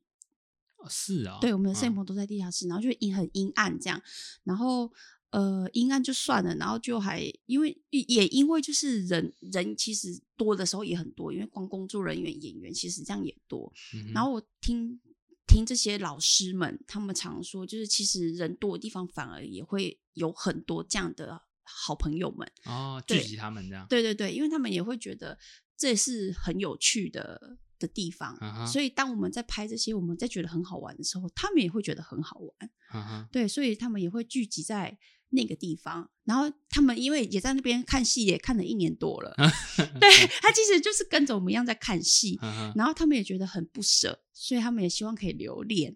[0.77, 4.01] 哦是啊，对，我们的摄影嗯棚都在地下室，然后就阴很阴暗这样，
[4.43, 4.91] 然后
[5.31, 14.99] 呃阴暗就算了，然后就还因为也因为就是人人其实多的时候也很多，因为光工作人员演员其实这样也多，嗯然后我听
[15.47, 22.51] 听这些老师们，他们常说，就是其实人多的地方反而也会有很多这样的好朋友们。
[22.65, 23.85] 哦，聚集他们这样。
[23.89, 25.37] 对对对，因为他们也会觉得
[25.77, 33.27] 这是很有趣的的地方，所以当我们在拍这些，我们在觉得很好玩的时候，他们也会觉得很好玩。
[33.31, 34.97] 对，所以他们也会聚集在
[35.35, 39.35] 那个地方，然后他们因为也在那边看戏，也看了一年多了。
[39.99, 40.09] 对
[40.41, 42.39] 他其实就是跟着我们一样在看戏，
[42.75, 45.95] 然后他们也觉得很不舍，所以他们也希望可以留恋。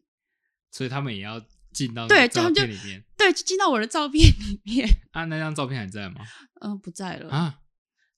[0.71, 3.03] 所以他们也要进到对那个照片里面。
[3.17, 4.87] 对，就进到我的照片里面。
[5.11, 6.21] 啊，那张照片还在吗？
[6.61, 7.59] 嗯、不在了，啊，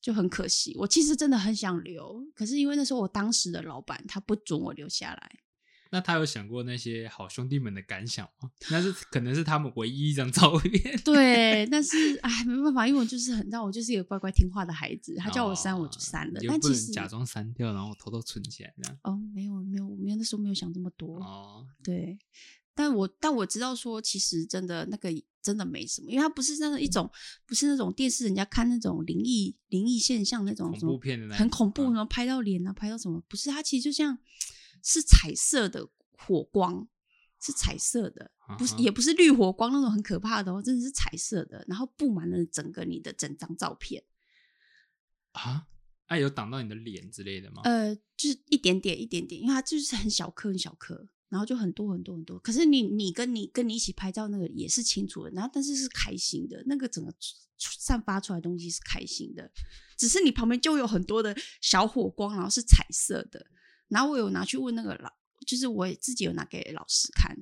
[0.01, 0.75] 就很可惜。
[0.77, 5.31] 我其实真的很想留，可是因为那时候我当时的老板他不准我留下来。
[5.93, 8.49] 那他有想过那些好兄弟们的感想吗？
[8.71, 10.97] 那是可能是他们唯一一张照片。
[11.04, 16.39] 对，但是哎，没办法，因为我就是很让我就是一个乖乖听话的孩子，他叫我删我就删了。
[16.47, 18.97] 但其实假装删掉，然后偷偷存起来这样。
[19.04, 21.17] 哦，没有没有没有，那时候没有想这么多。
[21.19, 22.17] 哦，对，
[22.73, 25.10] 但我但我知道说，其实真的那个
[25.41, 27.12] 真的没什么，因为它不是那种一种，
[27.45, 34.17] 不是那种电视人家看那种灵异灵异现象那种恐怖片的那种很恐怖，嗯然后拍到脸啊，拍到什么，不是它其实就像
[34.84, 36.88] 是彩色的火光。
[37.44, 44.04] 是彩色的，不是也不是绿火光那种很可怕的哦，真的是彩色的，然后布满了整个你的整张照片，
[45.32, 45.65] 啊，
[46.06, 47.63] 啊有挡到你的脸之类的吗？
[47.63, 52.38] 呃，就是一点点一点点，因为它就是很小颗很小颗，然后就很多很多很多。
[52.38, 57.12] 可是你你跟你跟你一起拍照那个也是清楚的，然后但是是开心的，那个整个
[57.58, 59.52] 散发出来的东西是开心的，
[59.98, 63.48] 只是你旁边就有很多的小火光，然后是彩色的。
[63.91, 65.12] 然后我有拿去问那个老，
[65.45, 67.38] 就是我也自己有拿给老师看，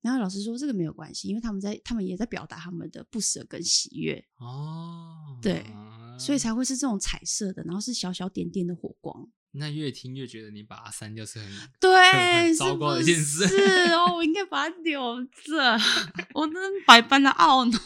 [0.00, 9.28] 然后老师说这个没有关系，因为他们在他们也在表达他们的不舍跟喜悦，哦，对啊所以才会是这种彩色的，然后是小小点点的火光。
[9.52, 11.48] 那越听越觉得你把它删掉是很
[11.80, 13.56] 对，糟糕的不一件事是
[13.92, 15.78] 哦，我应该把它留着，
[16.34, 16.54] 我真
[16.86, 17.78] 百般的懊恼。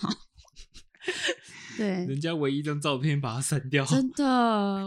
[1.77, 4.25] 对，人家唯一一张照片把它删掉，真的，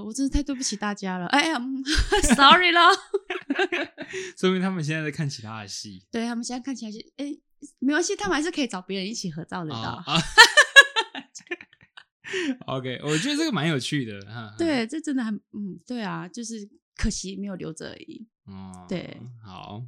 [0.03, 1.25] 我真的太对不起大家了。
[1.27, 1.83] 哎呀嗯，
[2.35, 2.81] sorry 了。
[4.37, 7.35] 说明他们现在在看其他的戏对他们现在看起来是，哎，
[7.79, 9.77] 没关系，他们还是可以找别人一起合照的到。
[9.77, 10.21] 啊啊。
[12.67, 14.19] OK，我觉得这个蛮有趣的
[14.57, 18.27] 对，这真的很，嗯，对啊，就是可惜没有留着而已。
[18.45, 19.83] 哦，对，好。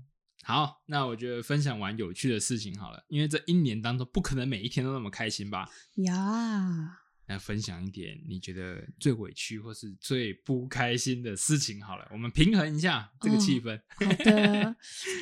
[0.47, 5.69] 好，那我觉得分享完有趣的事情好了，因为这一年当中不可能每一天都那么开心吧？
[5.95, 13.77] 呀，来分享一点你觉得最委屈或是最不开心的事情好了，我们平衡一下这个气氛。
[13.97, 14.75] 好的，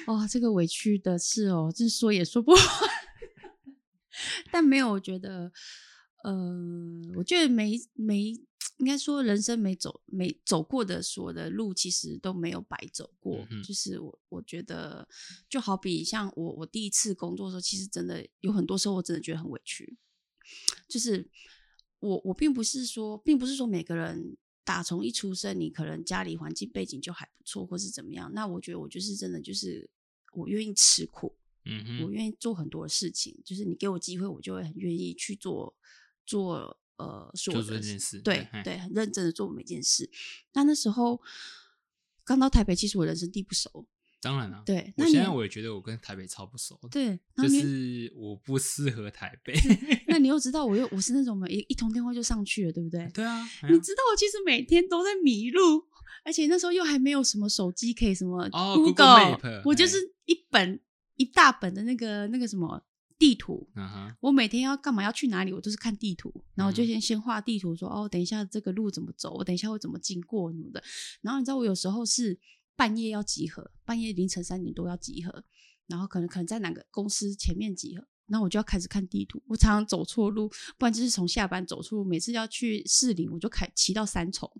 [0.06, 2.62] 哇，这个委屈的事哦，这说也说不完。
[4.54, 5.52] 但没有，我觉得，
[6.24, 6.56] 呃，
[7.16, 8.32] 我觉得没没，
[8.78, 13.46] 应该说人生没走没走过的所有的路，其实都没有白走过。
[13.50, 15.08] 嗯就是我我觉得，
[15.50, 19.98] 就好比像我我第一次工作的时候，其实真的有很多时候我真的觉得很委屈。
[20.88, 21.28] 就是
[22.00, 28.32] 我我并不是说，并不是说每个人打从一出生，你可能家里环境背景就还不错，或是怎么样。
[28.34, 29.90] 那我觉得我就是真的就是
[30.34, 31.34] 我愿意吃苦，
[31.64, 35.76] 嗯哼，我愿意做很多的事情，就是你给我机会，我就会很愿意去做
[36.26, 40.10] 做呃是我的这件事对对对，很认真的做每件事。
[40.54, 41.22] 那那时候
[42.24, 43.88] 刚到台北，其实我人生地不熟，
[44.22, 49.54] 当然了、对那现在我也觉得我跟台北超不熟，对，就是我不适合台北。
[50.08, 53.08] 那你又知道 我又我是那种一一通电话就上去了，对不对？
[53.14, 55.86] 对啊，哎你知道我其实每天都在迷路，
[56.24, 60.80] 而且那时候又还没有什么手机可以什么哦 Google，、我就是一本
[61.18, 62.84] 一大本的那个那个什么
[63.18, 63.68] 地图，
[64.20, 70.84] 我每天要干嘛要去哪里，我都是看地图，然后我就嗯先先画地图说，哦，等一下这个路怎么走，我等一下会怎么经过什么的。
[71.22, 72.38] 然后你知道我有时候是
[72.76, 75.44] 半夜要集合，半夜凌晨三点多要集合，
[75.88, 78.06] 然后可能可能在哪个公司前面集合。
[78.28, 80.50] 然后我就要开始看地图，我常常走错路，
[80.80, 82.04] 不然就是从下班走错路。
[82.04, 84.52] 每次要去市里，我就开骑到三重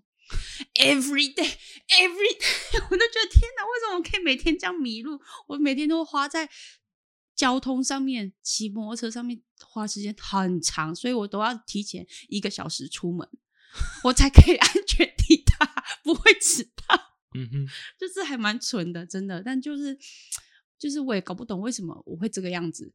[0.74, 1.50] ，every day
[1.90, 5.20] every day， 我都觉得天哪，为什么我可以每天这样迷路？
[5.48, 6.48] 我每天都花在
[7.36, 13.28] 交通上面，骑摩托车上面花时间很长，所以我都要提前一个小时出门，
[14.02, 16.96] 我才可以安全抵达， 不会迟到。
[17.34, 17.66] 嗯哼，
[18.00, 19.42] 就是还蛮蠢的，真的。
[19.42, 19.96] 但就是
[20.78, 22.90] 就是我也搞不懂为什么我会这个样子，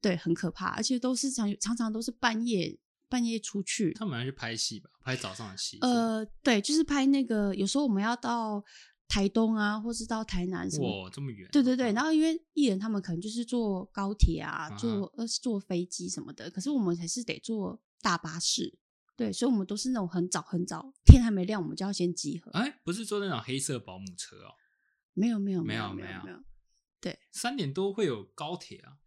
[0.00, 2.76] 对，很可怕，而且都是常常常都是半夜
[3.08, 5.78] 半夜出去，他们要去拍戏吧，拍早上的戏。
[5.82, 8.64] 呃，对，就是拍那个，有时候我们要到
[9.14, 11.04] 台东啊，或是到台南什么。
[11.04, 11.48] 哇，这么远。
[11.52, 18.76] 对对对，嗯然后因为艺人他们可能就是坐高铁啊，坐呃坐飞机什么的，可是我们还是得坐大巴士，
[19.16, 22.50] 对，所以我们都是那种很早很早，天还没亮我们就要先集合。
[22.50, 24.50] 哎，不是坐那种黑色保姆车哦，
[25.12, 26.42] 没有没有没有有没有没有
[27.00, 28.98] 对三点多会有高铁啊，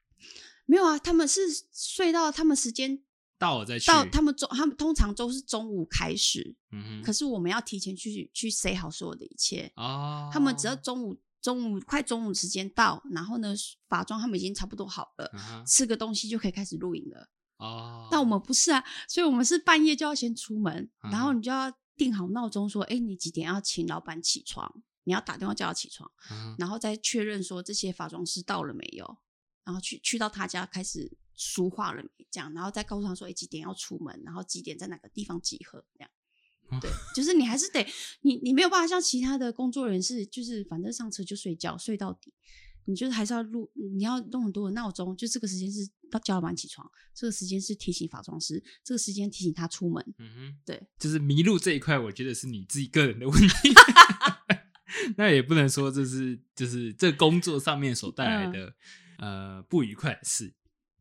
[0.65, 1.41] 没有啊，他们是
[1.73, 3.03] 睡到他们时间
[3.37, 3.87] 到了再去。
[3.87, 9.71] 到，他们中他们通常都是中午开始，嗯哼，可是我们要提前去去 say 好所有的一切。
[9.75, 13.53] 哦，他们只要中午中午快中午时间到，然后呢
[13.87, 17.29] 法妆他们已经差不多好了，嗯吃个东西就可以开始录影了。
[17.57, 24.71] 哦，但我们不是啊，所以我们是半夜就要先出门，嗯然后你就要定好闹钟，说，哎，你几点要请老板起床？
[25.03, 29.17] 你要打电话叫他起床，嗯然后再确认说这些化妆师到了没有，
[29.63, 36.09] 然后去去到他家开始梳化了没，这样，然后再告诉他说，哎，几点要出门，然后几点在哪个地方集合，这样。
[36.69, 37.85] 哦对，就是你还是得
[38.23, 42.33] 你你没有办法像其他的工作人士，就是反正上车就睡觉睡到底，
[42.83, 50.03] 你就是还是要录，你要弄很多的闹钟，就这个时间是到叫老板起床，这个时间是提醒化妆师，这个时间提醒他出门。
[50.17, 53.73] 嗯哼，对，就是迷路这一块，我觉得是你自己个人的问题。
[55.15, 58.73] 那也不能说这是就是这工作上面所带来的、
[59.19, 60.53] 呃不愉快的事。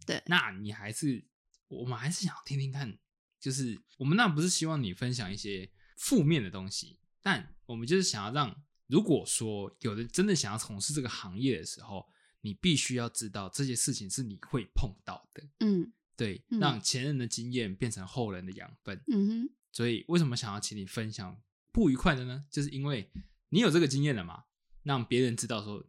[0.07, 0.23] 嗯对。
[0.27, 1.25] 那你还是
[1.69, 2.99] 我们还是想听听看，
[3.41, 12.09] 就是我们那不是希望你分享一些负面的东西，但我们就是想要让，如果说有人真的想要从事这个行业的时候，
[12.41, 15.93] 你必须要知道这些事情是你会碰到的，嗯。
[16.17, 16.59] 对，嗯。
[16.61, 18.99] 让前人的经验变成后人的养分。
[19.09, 21.39] 嗯哼，所以为什么想要请你分享
[21.73, 22.47] 不愉快的呢？
[22.51, 23.11] 就是因为
[23.51, 24.45] 你有这个经验了嘛，
[24.83, 25.85] 让别人知道说，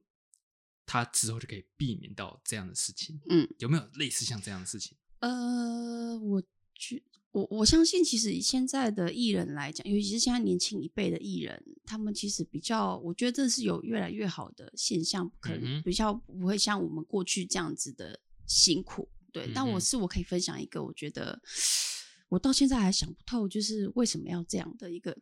[0.88, 3.22] 他之后就可以避免到这样的事情。
[3.30, 4.98] 嗯，有没有类似像这样的事情？
[5.20, 6.42] 呃，我
[6.74, 19.08] 觉我我相信，其实以现在的艺人来讲，尤其是现在年轻一辈的艺人，他们其实比较，我觉得这是有越来越好的现象，可能比较不会像我们过去这样子的辛苦。
[19.34, 21.40] 对，但我是我可以分享一个，我觉得
[22.30, 25.16] 我到现在还想不透，就是为什么要这样的一个，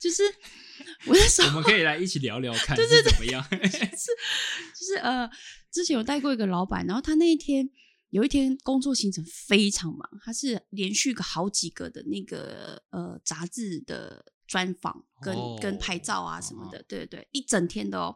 [0.00, 0.22] 就是
[1.08, 3.42] 我那时候我们可以来一起聊聊看是怎么样。
[3.50, 5.28] 就是 呃，
[5.70, 7.70] 之前有带过一个老板，然后他那一天
[8.10, 18.14] 有一天工作行程非常忙，他是连续个好几个的那个呃杂志的专访跟、哦跟拍照啊什么的，嗯对对对，一整天的哦。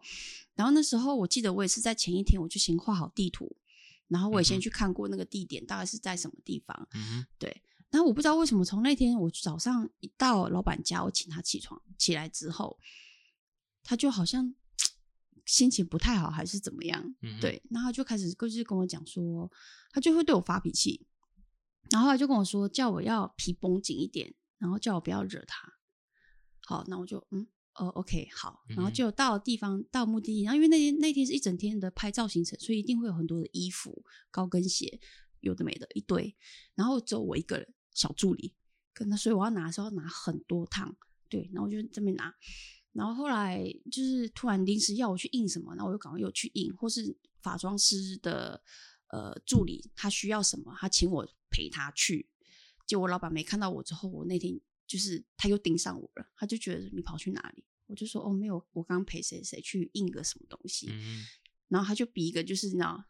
[0.55, 3.57] 然后那时候我记得我也是在前一天我就先画好地图，
[4.09, 7.63] 然后我也先去看过那个地点大概是在什么地方，嗯，对。
[7.91, 12.79] 然后我不知道为什么从那天我早上一到老板家，我请他起床起来之后，
[13.83, 14.55] 他就好像
[15.45, 17.15] 心情不太好，还是怎么样？
[17.41, 19.51] 对，然后就开始就是跟我讲说，
[19.91, 21.07] 他就会对我发脾气。
[21.89, 25.73] 然后他就跟我说，叫我要皮绷紧一点，然后叫我不要惹他。
[26.67, 34.99] 好，那我就嗯，哦，OK，好，然后嗯就到地方到目的地，然后因为那天那天是一整天的拍照行程，所以一定会有很多的衣服、高跟鞋，
[35.39, 36.37] 有的没的一堆，
[36.75, 38.55] 然后只有我一个人小助理
[38.93, 40.95] 跟他，所以我要拿的时候要拿很多趟，
[41.29, 42.33] 对，然后我就这边拿。
[42.93, 48.63] 然后后来就是突然临时要我去印什么，然后我就赶快又去印，或是化妆师的
[49.09, 52.29] 呃助理他需要什么，他请我陪他去。
[52.87, 57.65] 结果老板没看到我之后，我那天就是他又盯上我了，他就觉得你跑去哪里？
[57.87, 61.25] 我就说哦没有，我刚陪谁谁去印个什么东西，嗯
[61.69, 63.05] 然后他就比一个就是你知道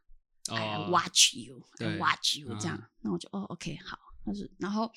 [0.49, 4.93] 哼，I 哦 watch you，I 对 watch you 这样嗯，那我就哦 OK 好，他说然后。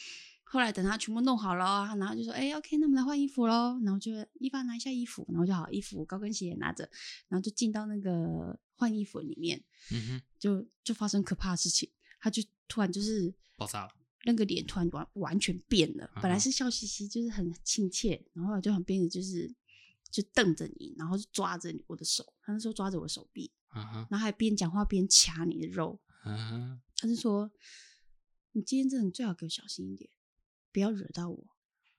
[0.51, 6.89] 后来等他全部弄好了，然后就说：“哎、o k 那我们来换衣服喽。”然后就一凡拿一下衣服，然后就好衣服、高跟鞋也拿着，
[7.27, 11.87] 然后就进到那个换衣服里面，嗯哼，就就发生可怕的事情。
[12.19, 13.91] 他就突然就是爆炸了，
[14.25, 19.53] 那个脸突然完完全变了，本来嗯是笑嘻嘻，就是很亲切，然后就很变得就是
[20.09, 23.51] 就瞪着你，然后就抓着我的手，他那时候抓着我的手臂，
[24.09, 27.51] 然后还边讲话边掐你的肉，他就说
[28.59, 30.09] ：“你今天真的最好给我小心一点，
[30.73, 31.47] 不要惹到我，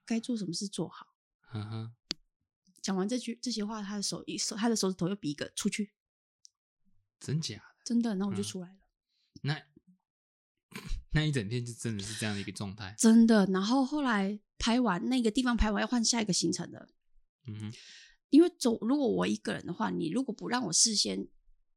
[0.05, 1.07] 该做什么事做好。
[1.55, 1.95] 嗯哼，”
[2.83, 5.95] 讲完这句这些话，他的手一手他的手指头又比一个出去，
[7.19, 7.85] 真假的？
[7.85, 8.79] 真的，然后我就嗯出来了，
[9.41, 9.63] 那
[11.13, 12.95] 那一整天就真的是这样的一个状态。
[12.99, 13.47] 真的。
[13.47, 16.89] 然后后来拍完那个地方拍完，要换下一个行程了。
[17.47, 17.73] 嗯哼，
[18.29, 21.27] 因为走，如果我一个人的话，你如果不让我事先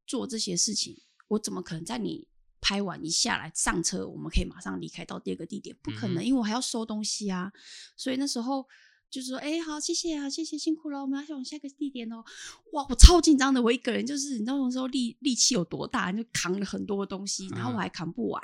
[0.05, 2.27] 做这些事情，我怎么可能在你
[2.63, 5.75] 拍完一下来上车，我们可以马上离开到第二个地点？
[5.83, 7.51] 不可能，因为我还要收东西啊。
[7.97, 8.65] 所以那时候
[9.09, 12.23] 就是说，哎、好，谢谢啊，谢谢，辛苦了，我们要往下一个地点哦。
[12.71, 18.41] 哇，我超紧张的，我一个人就是，你知道那时候力力气有多大，就扛了很多东西，然后我嗯还扛不完。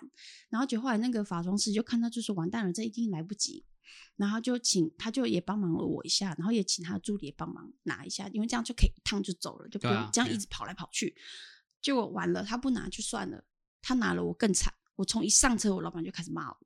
[0.49, 3.63] 然后就后来那个化妆师就看到，就说完蛋了，这一定来不及。
[4.17, 11.15] 然后就请他就也帮忙了我一下，然后也请他的助理也帮忙拿一下，因为这样就可以一趟就走了，就不用这样一直跑来跑去。
[11.81, 13.41] 结果完了，他不拿就算了，
[13.81, 14.73] 他拿了我更惨。
[14.95, 16.57] 我从一上车，我老板就开始骂我。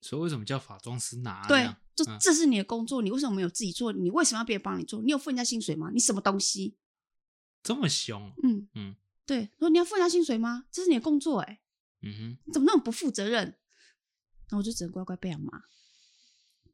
[0.00, 1.42] 所以为什么叫法装师拿？
[1.42, 3.92] 这对这这是你的工作，你为什么没有自己做？
[3.92, 5.00] 你为什么要别人帮你做？
[5.02, 5.90] 你有付人家薪水吗？
[5.92, 6.76] 你什么东西？
[7.62, 10.66] 这么凶，嗯嗯对，说你要付人家薪水吗？
[10.70, 11.60] 这是你的工作、欸，哎，
[12.02, 13.44] 嗯哼怎么那么不负责任？
[13.44, 15.62] 然后我就只能乖乖被他骂，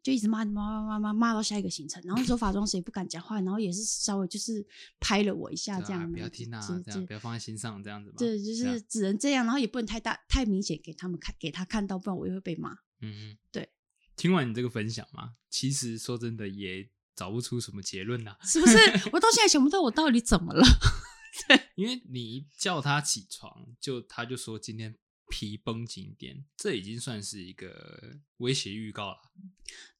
[0.02, 2.02] 就一直骂骂骂骂骂骂到下一个行程。
[2.04, 4.64] 然后那时候化妆师也不敢讲话，然后也是稍微就是
[4.98, 8.16] 拍了我一下，这样，啊不要听啊，就就这样不要放在心上，这样子嘛。
[8.18, 12.72] 对，就是只能这样，然后也不能太大太明显给他们看，给他看到，不然我也会被骂。
[13.00, 13.68] 嗯哼，对。
[14.16, 16.86] 听完你这个分享嘛，其实说真的也
[17.16, 18.76] 找不出什么结论呐、是不是？
[19.12, 20.62] 我到现在想不到我到底怎么了。
[21.48, 24.94] 对因为你一叫他起床，就他就说今天
[25.30, 29.18] 皮绷紧一点，这已经算是一个威胁预告了。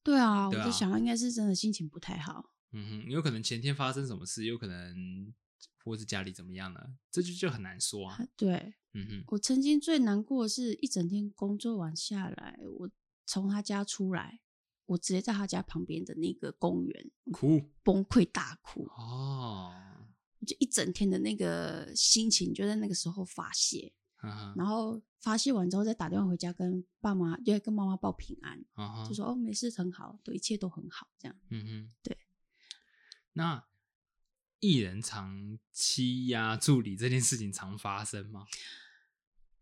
[0.03, 2.53] 对啊，我对啊在想，应该是真的心情不太好。
[2.73, 5.33] 嗯哼，有可能前天发生什么事，有可能
[5.85, 8.19] 或是家里怎么样了，这就就很难说啊。
[8.37, 12.91] 对嗯哼，我曾经最难过的是一整天工作完下来，我
[13.25, 14.41] 从他家出来，
[14.87, 19.73] 我直接在他家旁边的那个公园哭崩溃大哭，哦，
[20.47, 23.93] 就一整天的那个心情就在那个时候发泄。
[24.55, 28.59] 然后发泄完之后，再打电话回家跟爸妈，就跟妈妈报平安，
[29.07, 31.37] 就说哦没事，很好，都一切都很好，这样。
[31.51, 32.17] 嗯嗯，对。
[33.35, 33.65] 那
[34.59, 38.47] 艺人常欺压助理这件事情常发生吗？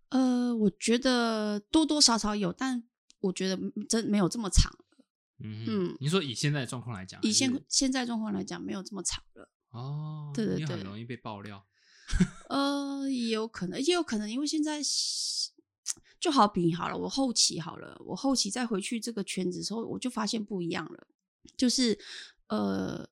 [0.08, 2.82] 呃，我觉得多多少少有，但
[3.20, 4.72] 我觉得真没有这么长。
[5.40, 9.50] 嗯你说以现在的状况来讲，以现现在状况来讲，没有这么长了。
[9.70, 11.64] 哦，对对对很容易被爆料。
[12.48, 14.82] 呃，也有可能，也有可能，因为现在
[16.20, 21.06] 就好比好了，我后期好了，我后期再回去这个圈子的时候，我就发现不一样了，
[21.56, 21.98] 就是
[22.48, 23.08] 呃，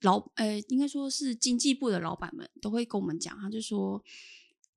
[0.00, 4.02] 老呃，应该说是经济部的老板们都会跟我们讲，他就说，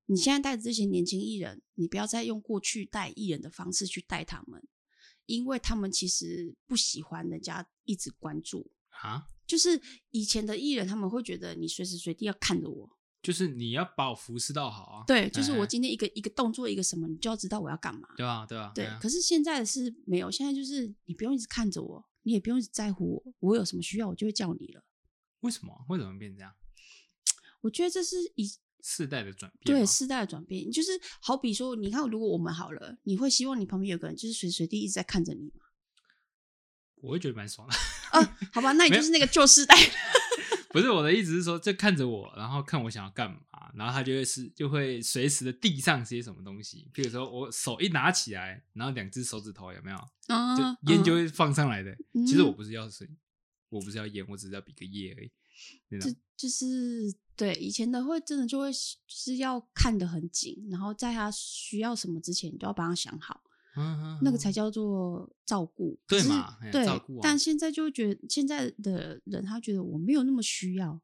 [0.06, 4.62] 你现在带着这些年轻艺人，你不要再用过去带艺人的方式去带他们，
[5.26, 8.70] 因为他们其实不喜欢人家一直关注。
[9.02, 9.80] 啊，就是
[10.10, 15.04] 以前的艺人，他们会觉得你随时随地要看着我，就是你要把我服侍到好啊。
[15.06, 18.08] 对，就是我今天一个一个动作一个什么，你就要知道我要干嘛。
[18.16, 18.44] 对啊？
[18.46, 18.72] 对啊？
[18.74, 24.82] 对啊，可是现在是没有，现在就是你不用一直看着我，你也不用一直在乎我，我有什么需要我就会叫你了。
[25.40, 25.72] 为什么？
[25.88, 26.52] 为什么变这样？
[27.62, 28.50] 我觉得这是一
[28.82, 35.66] 世代的转变对吗世代的转变，就是好比说，你看，如果我们好了，你会希望你旁边有个人就是随时随地一直在看着你吗？
[36.96, 37.74] 我会觉得蛮爽的。
[38.10, 39.76] 啊，好吧，那你就是那个旧世代。
[40.72, 49.96] 不是我的意思是说，就看着我，然后看我想要干嘛，然后他就会是就会随时的递上些什么东西，比如说我手一拿起来，然后两只手指头有没有，
[50.28, 51.90] 啊就烟就会放上来的。
[52.14, 53.08] 嗯其实我不是要是，
[53.68, 55.30] 我不是要烟，我只是要比个耶而已。
[56.00, 63.42] 就就是对以前的会真的就会就是要看得很紧，然后在他需要什么之前，你都要帮他想好，
[63.76, 65.98] 嗯那个才叫做照顾。
[66.06, 71.00] 对嘛哎对照顾啊，但现在就会觉得现在的人他觉得我没有那么需要，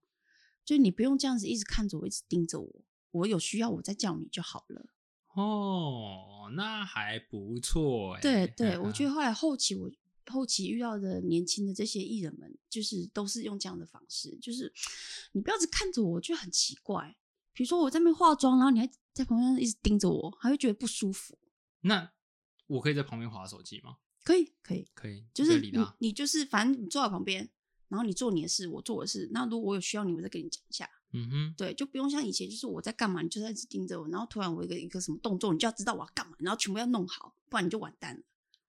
[0.65, 4.87] 就你不用这样子一直看着我，一直盯着我，我有需要我再叫你就好了。
[5.35, 8.21] 哦，那还不错哎。
[8.21, 9.91] 对对，我觉得得后来后期我
[10.27, 14.73] 后期遇到的年轻的这些艺人们，就是都是用这样的方式，就是
[15.33, 17.17] 你不要只看着我，就觉得很奇怪。
[17.53, 21.39] 比如说我在那边化妆，然后你还在旁边一直盯着我，还会觉得不舒服。
[21.81, 22.13] 那
[22.69, 23.97] 我可以在旁边划手机吗？
[24.23, 25.73] 可以可以，可以，就是你。
[25.99, 27.51] 你就是反正你坐在旁边，
[27.89, 29.29] 然后你做你的事，我做我的事。
[29.33, 30.89] 那如果我有需要你，我再跟你讲一下。
[31.13, 38.23] 嗯哼，对，就不用像以前，就是我在干嘛，你就在一直盯着我，然后突然我一个一个什么动作，你就要知道我要干嘛，然后全部要弄好，不然你就完蛋了。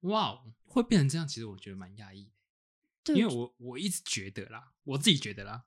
[0.10, 2.32] 哇哦，会变成这样，其实我觉得蛮压抑的。
[3.04, 5.66] 对，因为我我一直觉得啦，我自己觉得啦，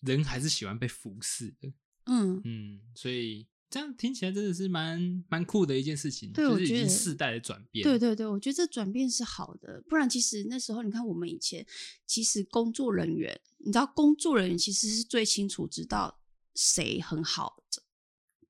[0.00, 1.72] 人还是喜欢被服侍的，
[2.06, 11.66] 嗯，嗯，所以这样听起来真的是蛮蛮酷的一件事情，对就是已我觉得经世代的转变，对对对，我觉得这转变是好的，不然其实那时候你看我们以前，
[12.06, 16.20] 其实工作人员，你知道工作人员其实是最清楚知道
[16.54, 17.82] 谁很好照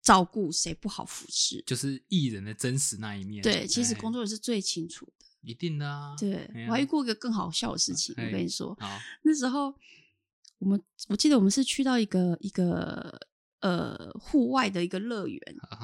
[0.03, 1.65] 照顾，谁不好服侍。
[1.67, 3.43] 就是艺人的真实那一面。
[3.43, 5.25] 对，其实哎工作人员是最清楚的。
[5.41, 9.75] 一定的啊，对我还遇过一个更好笑的事情，哎我跟你说，好，那时候
[10.59, 13.19] 我们我记得我们是去到一个一个
[13.65, 15.41] 呃户外的一个乐园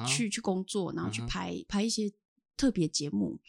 [0.07, 2.11] 去去工作，然后去拍拍一些
[2.55, 3.39] 特别节目。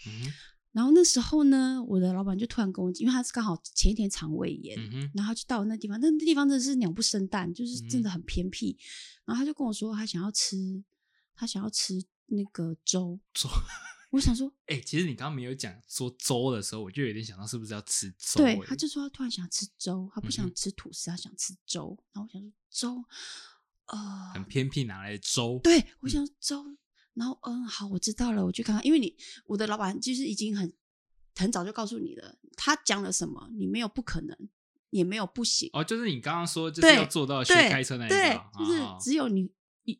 [0.72, 4.74] 然后那时候呢，我的老板就突然跟我讲，因为他是刚好前一天肠胃炎，
[5.14, 8.78] 然后他就到那地方，那那地方真的是鸟不生蛋，就是真嗯的很偏僻。
[9.26, 10.82] 然后他就跟我说，他想要吃，
[11.34, 13.20] 他想要吃那个粥。
[13.34, 13.50] 粥。
[14.12, 21.96] 我想说， 哎、其实你刚刚没有讲说粥的时候，我就有点想到是不是要吃粥、对，哎他就说他突然想吃粥，他不想吃吐司，他想吃粥。
[22.12, 23.04] 然后我想说粥，
[23.86, 25.60] 呃，很偏僻哪来的粥？
[25.62, 26.64] 对，我想说粥，
[27.14, 28.84] 然后嗯，好，我知道了，我去看看。
[28.86, 29.16] 因为你
[29.46, 30.72] 我的老板就是已经很
[31.34, 34.36] 很早就告诉你了，他讲了什么，你没有不可能，
[34.90, 39.50] 也没有不行，哦，就是你刚刚说就是对要做到学对开车那一对个，，就是哦只有你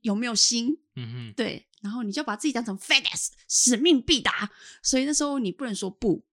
[0.03, 4.51] 有没有心，嗯哼，对，然后你就把自己当成 FedEx，使命必达，
[4.83, 6.25] 所以那时候你不能说不。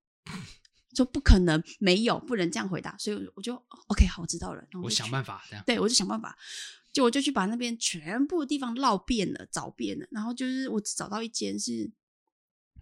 [0.95, 3.55] 说不可能，没有，不能这样回答，所以我就
[3.87, 4.59] OK，好，我知道了。
[4.71, 5.63] 然后我想去办法这样。
[5.65, 6.35] 对，我就想办法，
[6.91, 11.91] 就我就去把那边全部的地方绕遍了，找遍了，然后就是我只找到一间是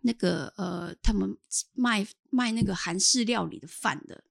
[0.01, 1.37] 那个呃，他们
[1.73, 4.23] 卖卖那个韩式料理的饭的，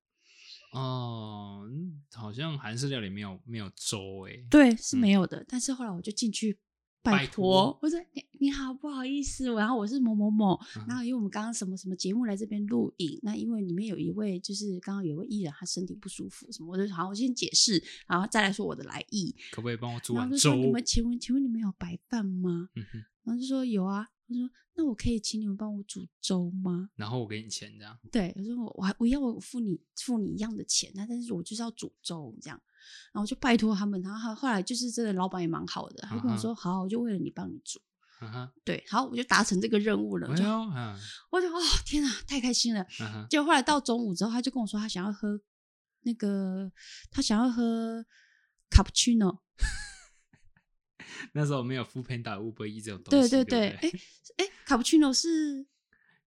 [0.72, 4.98] 哦，嗯好像韩式料理没有没有粥哎、对，是嗯。
[4.98, 5.44] 没有的。
[5.46, 6.58] 但是后来我就进去
[7.06, 20.54] 拜拜托托，我说你你好，不好意思，然后我是某某某，嗯然后因为我们刚刚什么什么节目来这边录影，那因为里面有一位就是刚刚有一位艺人他身体不舒服什么，我就好，我先解释，然后再来说我的来意，可不可以帮我煮粥？
[20.56, 22.68] 你们请问请问你们有白饭吗？
[22.74, 22.84] 嗯，
[23.24, 26.90] 然后就说有啊，我说那我可以请你们帮我煮粥吗？
[26.96, 27.98] 然后我给你钱这样。
[28.12, 32.60] 对，我说我我还我要我付你付你一样的钱，那但是我就是要煮粥这样，
[33.12, 37.80] 然后我就拜托他们，然后他后来就是真的老板也蛮好的，他就跟我说、好，我就为了你帮你煮，
[38.20, 40.44] 嗯哼，对，好，我就达成这个任务了，我就、
[41.30, 42.86] 我就哦天啊，太开心了。
[43.28, 45.40] 结果后来到中午之后，他就跟我说他想要喝
[46.02, 46.70] 那个
[47.10, 48.04] 他想要喝
[48.70, 49.42] 卡布奇诺，
[51.32, 53.90] 那时候没有副片打乌龟一这种东西，对对对哎
[54.38, 55.66] 哎，卡布奇诺是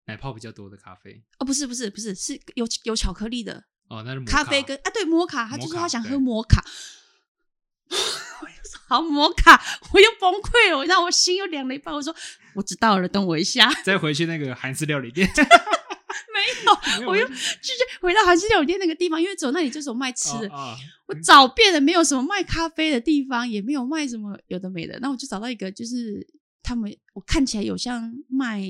[0.06, 1.24] 奶泡比较多的咖啡。
[1.38, 3.64] 哦不是不是不是是有有巧克力的。
[3.90, 6.64] 哦，那是摩咖啡跟啊，对摩卡，他就说他想喝摩卡，
[7.90, 9.60] 我就说好摩卡，
[9.92, 11.94] 我又崩溃了，让我心又凉了一半。
[11.94, 12.14] 我说
[12.54, 20.56] 我知道了，等我一下，再回去那个韩式料理店， 没有，我又就是回到韩式料理店那个地方，因为走那里就是有卖吃的，哦。
[20.56, 20.76] 哦
[21.06, 26.24] 我找遍了没有什么卖咖啡的地方，也没有卖什么有的没的，那我就找到一个，就是
[26.62, 28.62] 他们我看起来有像卖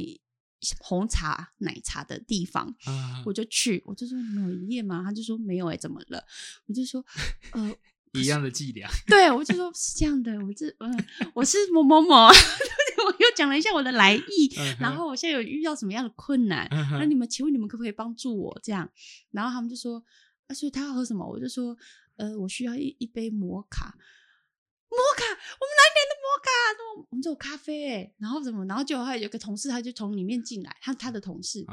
[0.81, 5.03] 红茶、奶茶的地方，啊我就去，我就说你们有营业吗？
[5.05, 6.25] 他就说没有哎、怎么了？
[6.67, 7.05] 我就说
[7.53, 7.75] 呃，
[8.13, 8.89] 一样的伎俩。
[9.07, 11.05] 对我就说是这样的，我这嗯、
[11.35, 18.89] 我是某某某， 我又讲了一下我的来意，然后我现在有遇到什么样的困难，那你们请问你们可不可以帮助我这样？
[19.31, 20.03] 然后他们就说
[20.47, 21.27] 啊，所以他要喝什么？
[21.27, 21.77] 我就说
[22.17, 23.97] 呃，我需要一一杯摩卡。
[24.91, 26.51] 摩卡，我们来的摩卡？
[26.77, 28.65] 说我们只有咖啡哎，然后怎么？
[28.67, 31.65] 然后就还有个同事，他就从里面进来，他他的同事，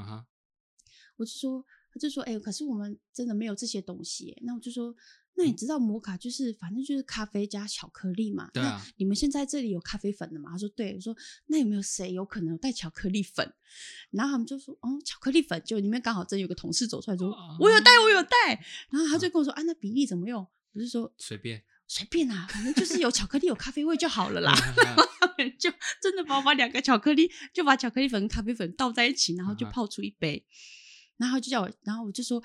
[1.17, 4.41] 我就说，他就说，哎、可是我们真的没有这些东西耶。
[4.45, 4.95] 那我就说，
[5.33, 8.51] 那你知道摩卡就是反正就是咖啡加巧克力嘛？
[8.53, 10.51] 那对啊你们现在这里有咖啡粉的吗？
[10.51, 10.93] 他说对。
[10.93, 11.15] 我说
[11.47, 13.51] 那有没有谁有可能有带巧克力粉？
[14.11, 15.59] 然后他们就说哦，巧克力粉。
[15.65, 18.63] 就里面刚好真有个同事走出来说，哦我有带，我有带。
[18.91, 20.45] 然后他就跟我说啊，那比例怎么用？
[20.73, 24.53] 我就说随便随便啦，反正就是有巧克力有咖啡味就好了啦。
[24.53, 25.71] 嗯 他们就
[26.01, 30.45] 真的把我把两个巧克力，就把巧克力粉跟咖啡粉倒在一起，然后就泡出一杯。
[31.17, 32.41] 然后就叫我，然后我就说，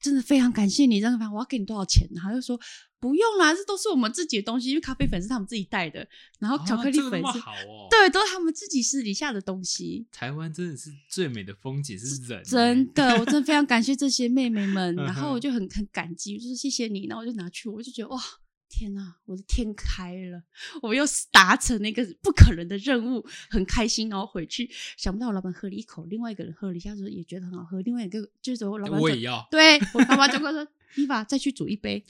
[0.00, 2.08] 真的非常感谢你，这样我要给你多少钱？
[2.12, 2.58] 然后他就说
[2.98, 6.04] 不用啦，这都是我们自己的东西，因为咖啡粉是他们自己带的，
[6.40, 10.08] 然后巧克力粉是，好哦。，对，都是他们自己私底下的东西。
[10.10, 18.20] 台湾真的是最美的风景是人欸，真的，我真的非常感谢这些妹妹们，然后我就很很感激，我就说谢谢你，然后我就拿去，我就觉得哇，
[18.68, 20.42] 天哪，我的天开了，
[20.82, 29.46] 我又达成那个不可能的任务，很开心，然后回去，想不到我老板喝了一口，另外一个人喝了一下，说也觉得很好喝，另外一个就是我老板说我也要。
[29.50, 32.04] 对我爸爸就跟我说：“伊娃，再去煮一杯。”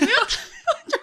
[0.00, 0.98] 我又就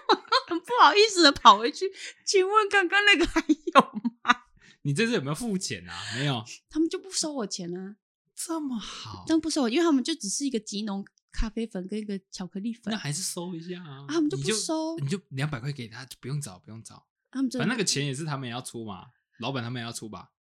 [0.48, 1.92] 很不好意思的跑回去，
[2.26, 3.82] 请问刚刚那个还有
[4.22, 4.44] 吗？
[4.82, 5.94] 你这次有没有付钱啊？
[6.18, 7.96] 没有，他们就不收我钱啊，
[8.36, 11.06] 这么好但，不收我，因为他们就只是一个吉农
[11.36, 14.06] 咖啡粉跟一个巧克力粉那，还是收一下啊。
[14.06, 17.06] 啊他们就你不收你就两百块给他，就不用找，不用找。
[17.30, 19.08] 他们就反正那个钱也是他们也要出嘛，
[19.40, 20.32] 老板他们也要出吧？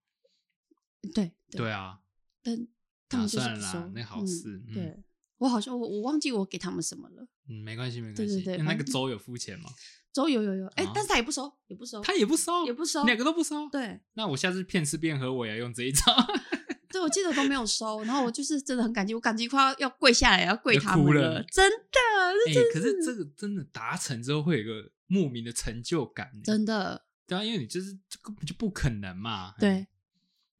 [1.12, 2.00] 对对啊，
[2.42, 2.66] 但
[3.08, 5.02] 他们就不收，那好嗯事嗯对
[5.38, 8.36] 我好像我我忘记我给他们什么了，嗯，没关系，没关系。
[8.36, 9.68] 对对对那那个周有付钱吗？
[10.12, 13.68] 周有有有，哎啊，但是他也不收，也不收，他也不收，也不收两个都不收。
[13.68, 16.04] 对那我下次骗吃骗喝，我也要用这一招。
[16.94, 21.98] 对，我记得都没有收，然后我就是真的很感激，我感激快要要跪下来要跪他了真的，
[22.48, 26.30] 哎、可是这个真的达成之后，会有一个莫名的成就感。
[26.44, 29.54] 真的对啊，因为你就是这根本就不可能嘛。
[29.58, 29.86] 对，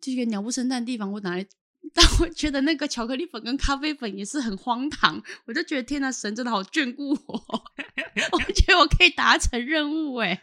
[0.00, 1.46] 就一个鸟不生蛋的地方，我拿来。
[1.92, 7.14] 但我觉得那个巧克力粉跟咖啡粉也是很荒唐，我就觉得天呐，神真的好眷顾我，
[8.32, 10.42] 我觉得我可以达成任务哎，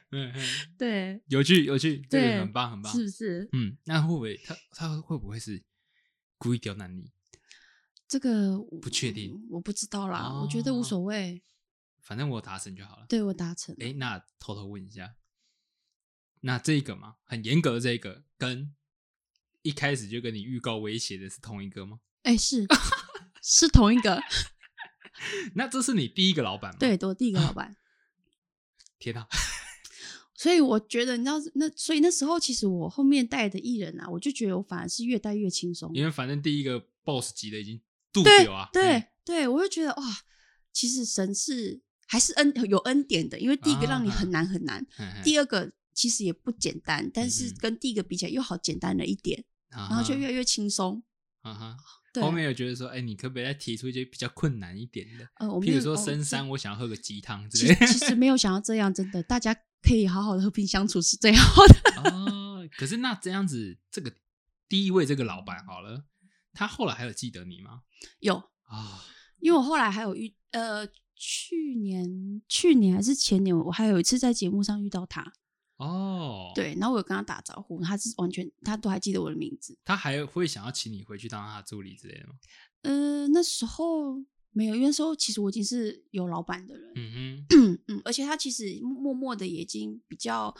[0.77, 2.93] 对，有趣有趣，这对个很棒很棒。
[2.93, 3.49] 是不是？
[3.53, 5.59] 嗯，那会不会他他会不会是
[6.41, 7.11] 故意刁难你？
[8.07, 11.43] 这个不确定，我不知道啦，我觉得无哦所谓，
[11.99, 13.05] 反正我达成就好了。
[13.07, 13.85] 对我达成了。
[13.85, 15.13] 哎，那偷偷问一下，
[16.39, 18.75] 那这个嘛，很严格的这个，跟
[19.61, 21.99] 一开始就跟你预告威胁的是同一个吗？
[22.23, 22.65] 哎、是
[23.43, 24.19] 是同一个，
[25.53, 27.77] 那这是你第一个老板吗？，对，我第一个老板。
[28.97, 29.27] 天哪，
[30.41, 35.91] 所以我觉得，你知道，那所以那时候其实我后面带的艺人啊，我就觉得我反而是越带越轻松。
[35.93, 37.79] 因为反正第一个 boss 级的已经
[38.11, 40.03] 渡对掉啊，对嗯对，我就觉得哇，
[40.73, 44.83] 其实神是还是恩有恩典的，因为第一个让你啊很难很难，
[45.23, 51.03] 第二个其实也不简单，但是跟第一个比起来又好简单了一点，然然后就越来越轻松。
[51.41, 51.77] 啊哈，
[52.11, 55.27] 对，后面有觉得说，哎，你可不可以再提出一些比较困难一点的？
[55.35, 57.85] 呃，我们譬如说深山，我想要喝个鸡汤之类的。
[57.85, 62.01] 其实没有想要这样，真的，大家可以好好的和平相处是最好的。
[62.11, 64.13] 哦，可是那这样子，这个
[64.67, 66.05] 第一位这个老板好了，
[66.53, 67.81] 他后来还有记得你吗？
[68.19, 69.03] 有，啊，
[69.39, 75.33] 因为我后来还有遇，呃，去年去年还是前年，我还有一次在节目上遇到他，
[75.77, 79.77] 哦，，对，然后我有跟他打招呼，他是完全他都还记得我的名字。
[79.85, 82.33] 他还会想要请你回去当他的助理之类的吗？
[82.83, 84.17] 呃，那时候
[84.53, 90.53] 没有，因为那时候其实我已经是有老板的人，嗯哼嗯而且他其实默默的也已经比较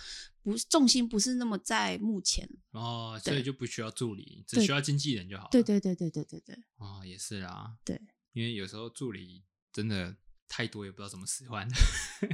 [0.43, 5.49] 不是重心不是那么在目前，哦，所以就不需要助理，只需要经纪人就好了。
[5.51, 7.99] 对，对对对对对对，哦，也是啦，对，
[8.33, 10.15] 因为有时候助理真的
[10.47, 11.67] 太多，也不知道怎么使唤。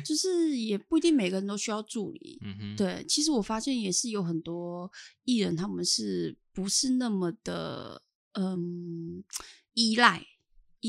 [0.06, 4.92] 就是也不一定每个人都需要助理，嗯哼，，对，其实我发现也是有很多
[5.24, 8.04] 艺人，他们是不是那么的
[8.34, 9.24] 嗯
[9.74, 10.26] 依赖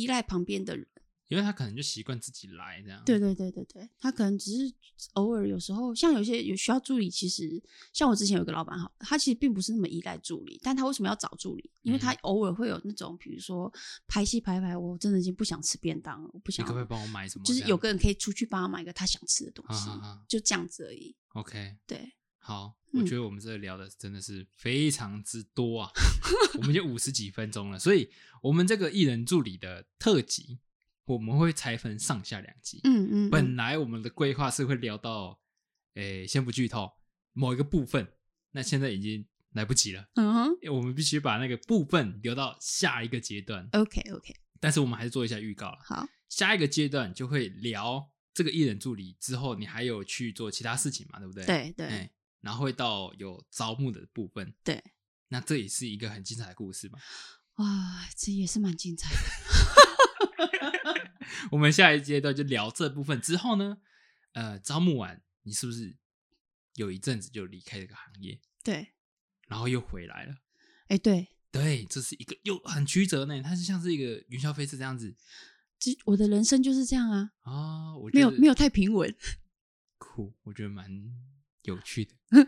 [0.01, 0.87] 依赖旁边的人？
[1.29, 3.03] 因为他可能就习惯自己来这样。
[3.05, 4.75] 对对对对对，他可能只是
[5.13, 11.71] 偶尔有时候，像有些有需要助理，其实像我之前有个老板，好，他其实并不是那么依赖助理，但他为什么要找助理？
[11.83, 13.71] 因为他嗯偶尔会有那种，比如说
[14.07, 17.45] 拍戏拍一拍，我真的已经不想吃便当了，我不想，你可不可以帮我买什么？
[17.45, 21.15] 就是有个人可以出去帮他买一个他想吃的东西，啊啊啊就这样子而已。
[21.35, 22.11] OK，对，
[22.49, 25.91] 好，我嗯觉得我们这聊的真的是非常之多啊，
[26.57, 30.59] 我们已经五十几分钟了，所以我们这个艺人助理的特辑，
[31.05, 32.81] 我们会拆分上下两集。
[32.85, 35.39] 嗯嗯，本嗯来我们的规划是会聊到，
[35.93, 36.91] 诶，先不剧透
[37.35, 38.15] 某一个部分，
[38.53, 43.69] 那现在已经来不及了，嗯哼我们必须把那个部分留到下一个阶段。
[43.73, 51.45] ，OK OK，但是我们还是做一下预告了，好，下一个阶段就会聊这个艺人助理之后，你还有去做其他事情嘛，对不对？
[51.45, 54.83] 对对哎，然后会到有招募的部分，对，
[55.29, 56.99] 那这也是一个很精彩的故事嘛。
[57.57, 59.17] 哇，这也是蛮精彩的。
[61.51, 63.79] 我们下一阶段就聊这部分之后呢，
[64.33, 65.97] 呃，招募完你是不是
[66.75, 68.95] 有一阵子就离开这个行业，对，
[69.47, 70.37] 然后又回来了？
[70.89, 75.15] 哎，对，对，这是一个又很曲折呢，它是像是一个云霄飞车这样子
[75.79, 79.15] 这我的人生就是这样啊，啊、我没有没有有太平稳。
[79.99, 80.91] 酷，我觉得蛮
[81.69, 82.13] 有趣的。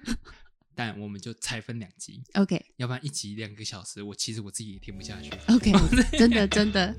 [0.72, 5.30] 但我们就拆分两集，OK 要不然一集两个小时，我其实我自己也听不下去。
[5.48, 5.72] OK，
[6.16, 6.94] 真的真的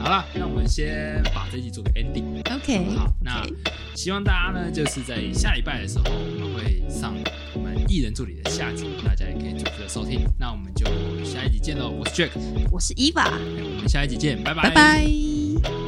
[0.00, 2.40] 好了，那我们先把这集做个 ending。
[2.52, 2.96] OK。
[2.96, 3.46] 好，那
[3.94, 7.14] 希望大家呢，就是在下礼拜的时候，我们会上
[7.54, 10.26] 我们艺人助理的下集，大家也可以准时的收听。
[10.36, 10.84] 那我们就
[11.24, 12.30] 下一集见喽，我是 Jack，
[12.72, 15.83] 我是 Eva，我们下一集见，拜拜拜。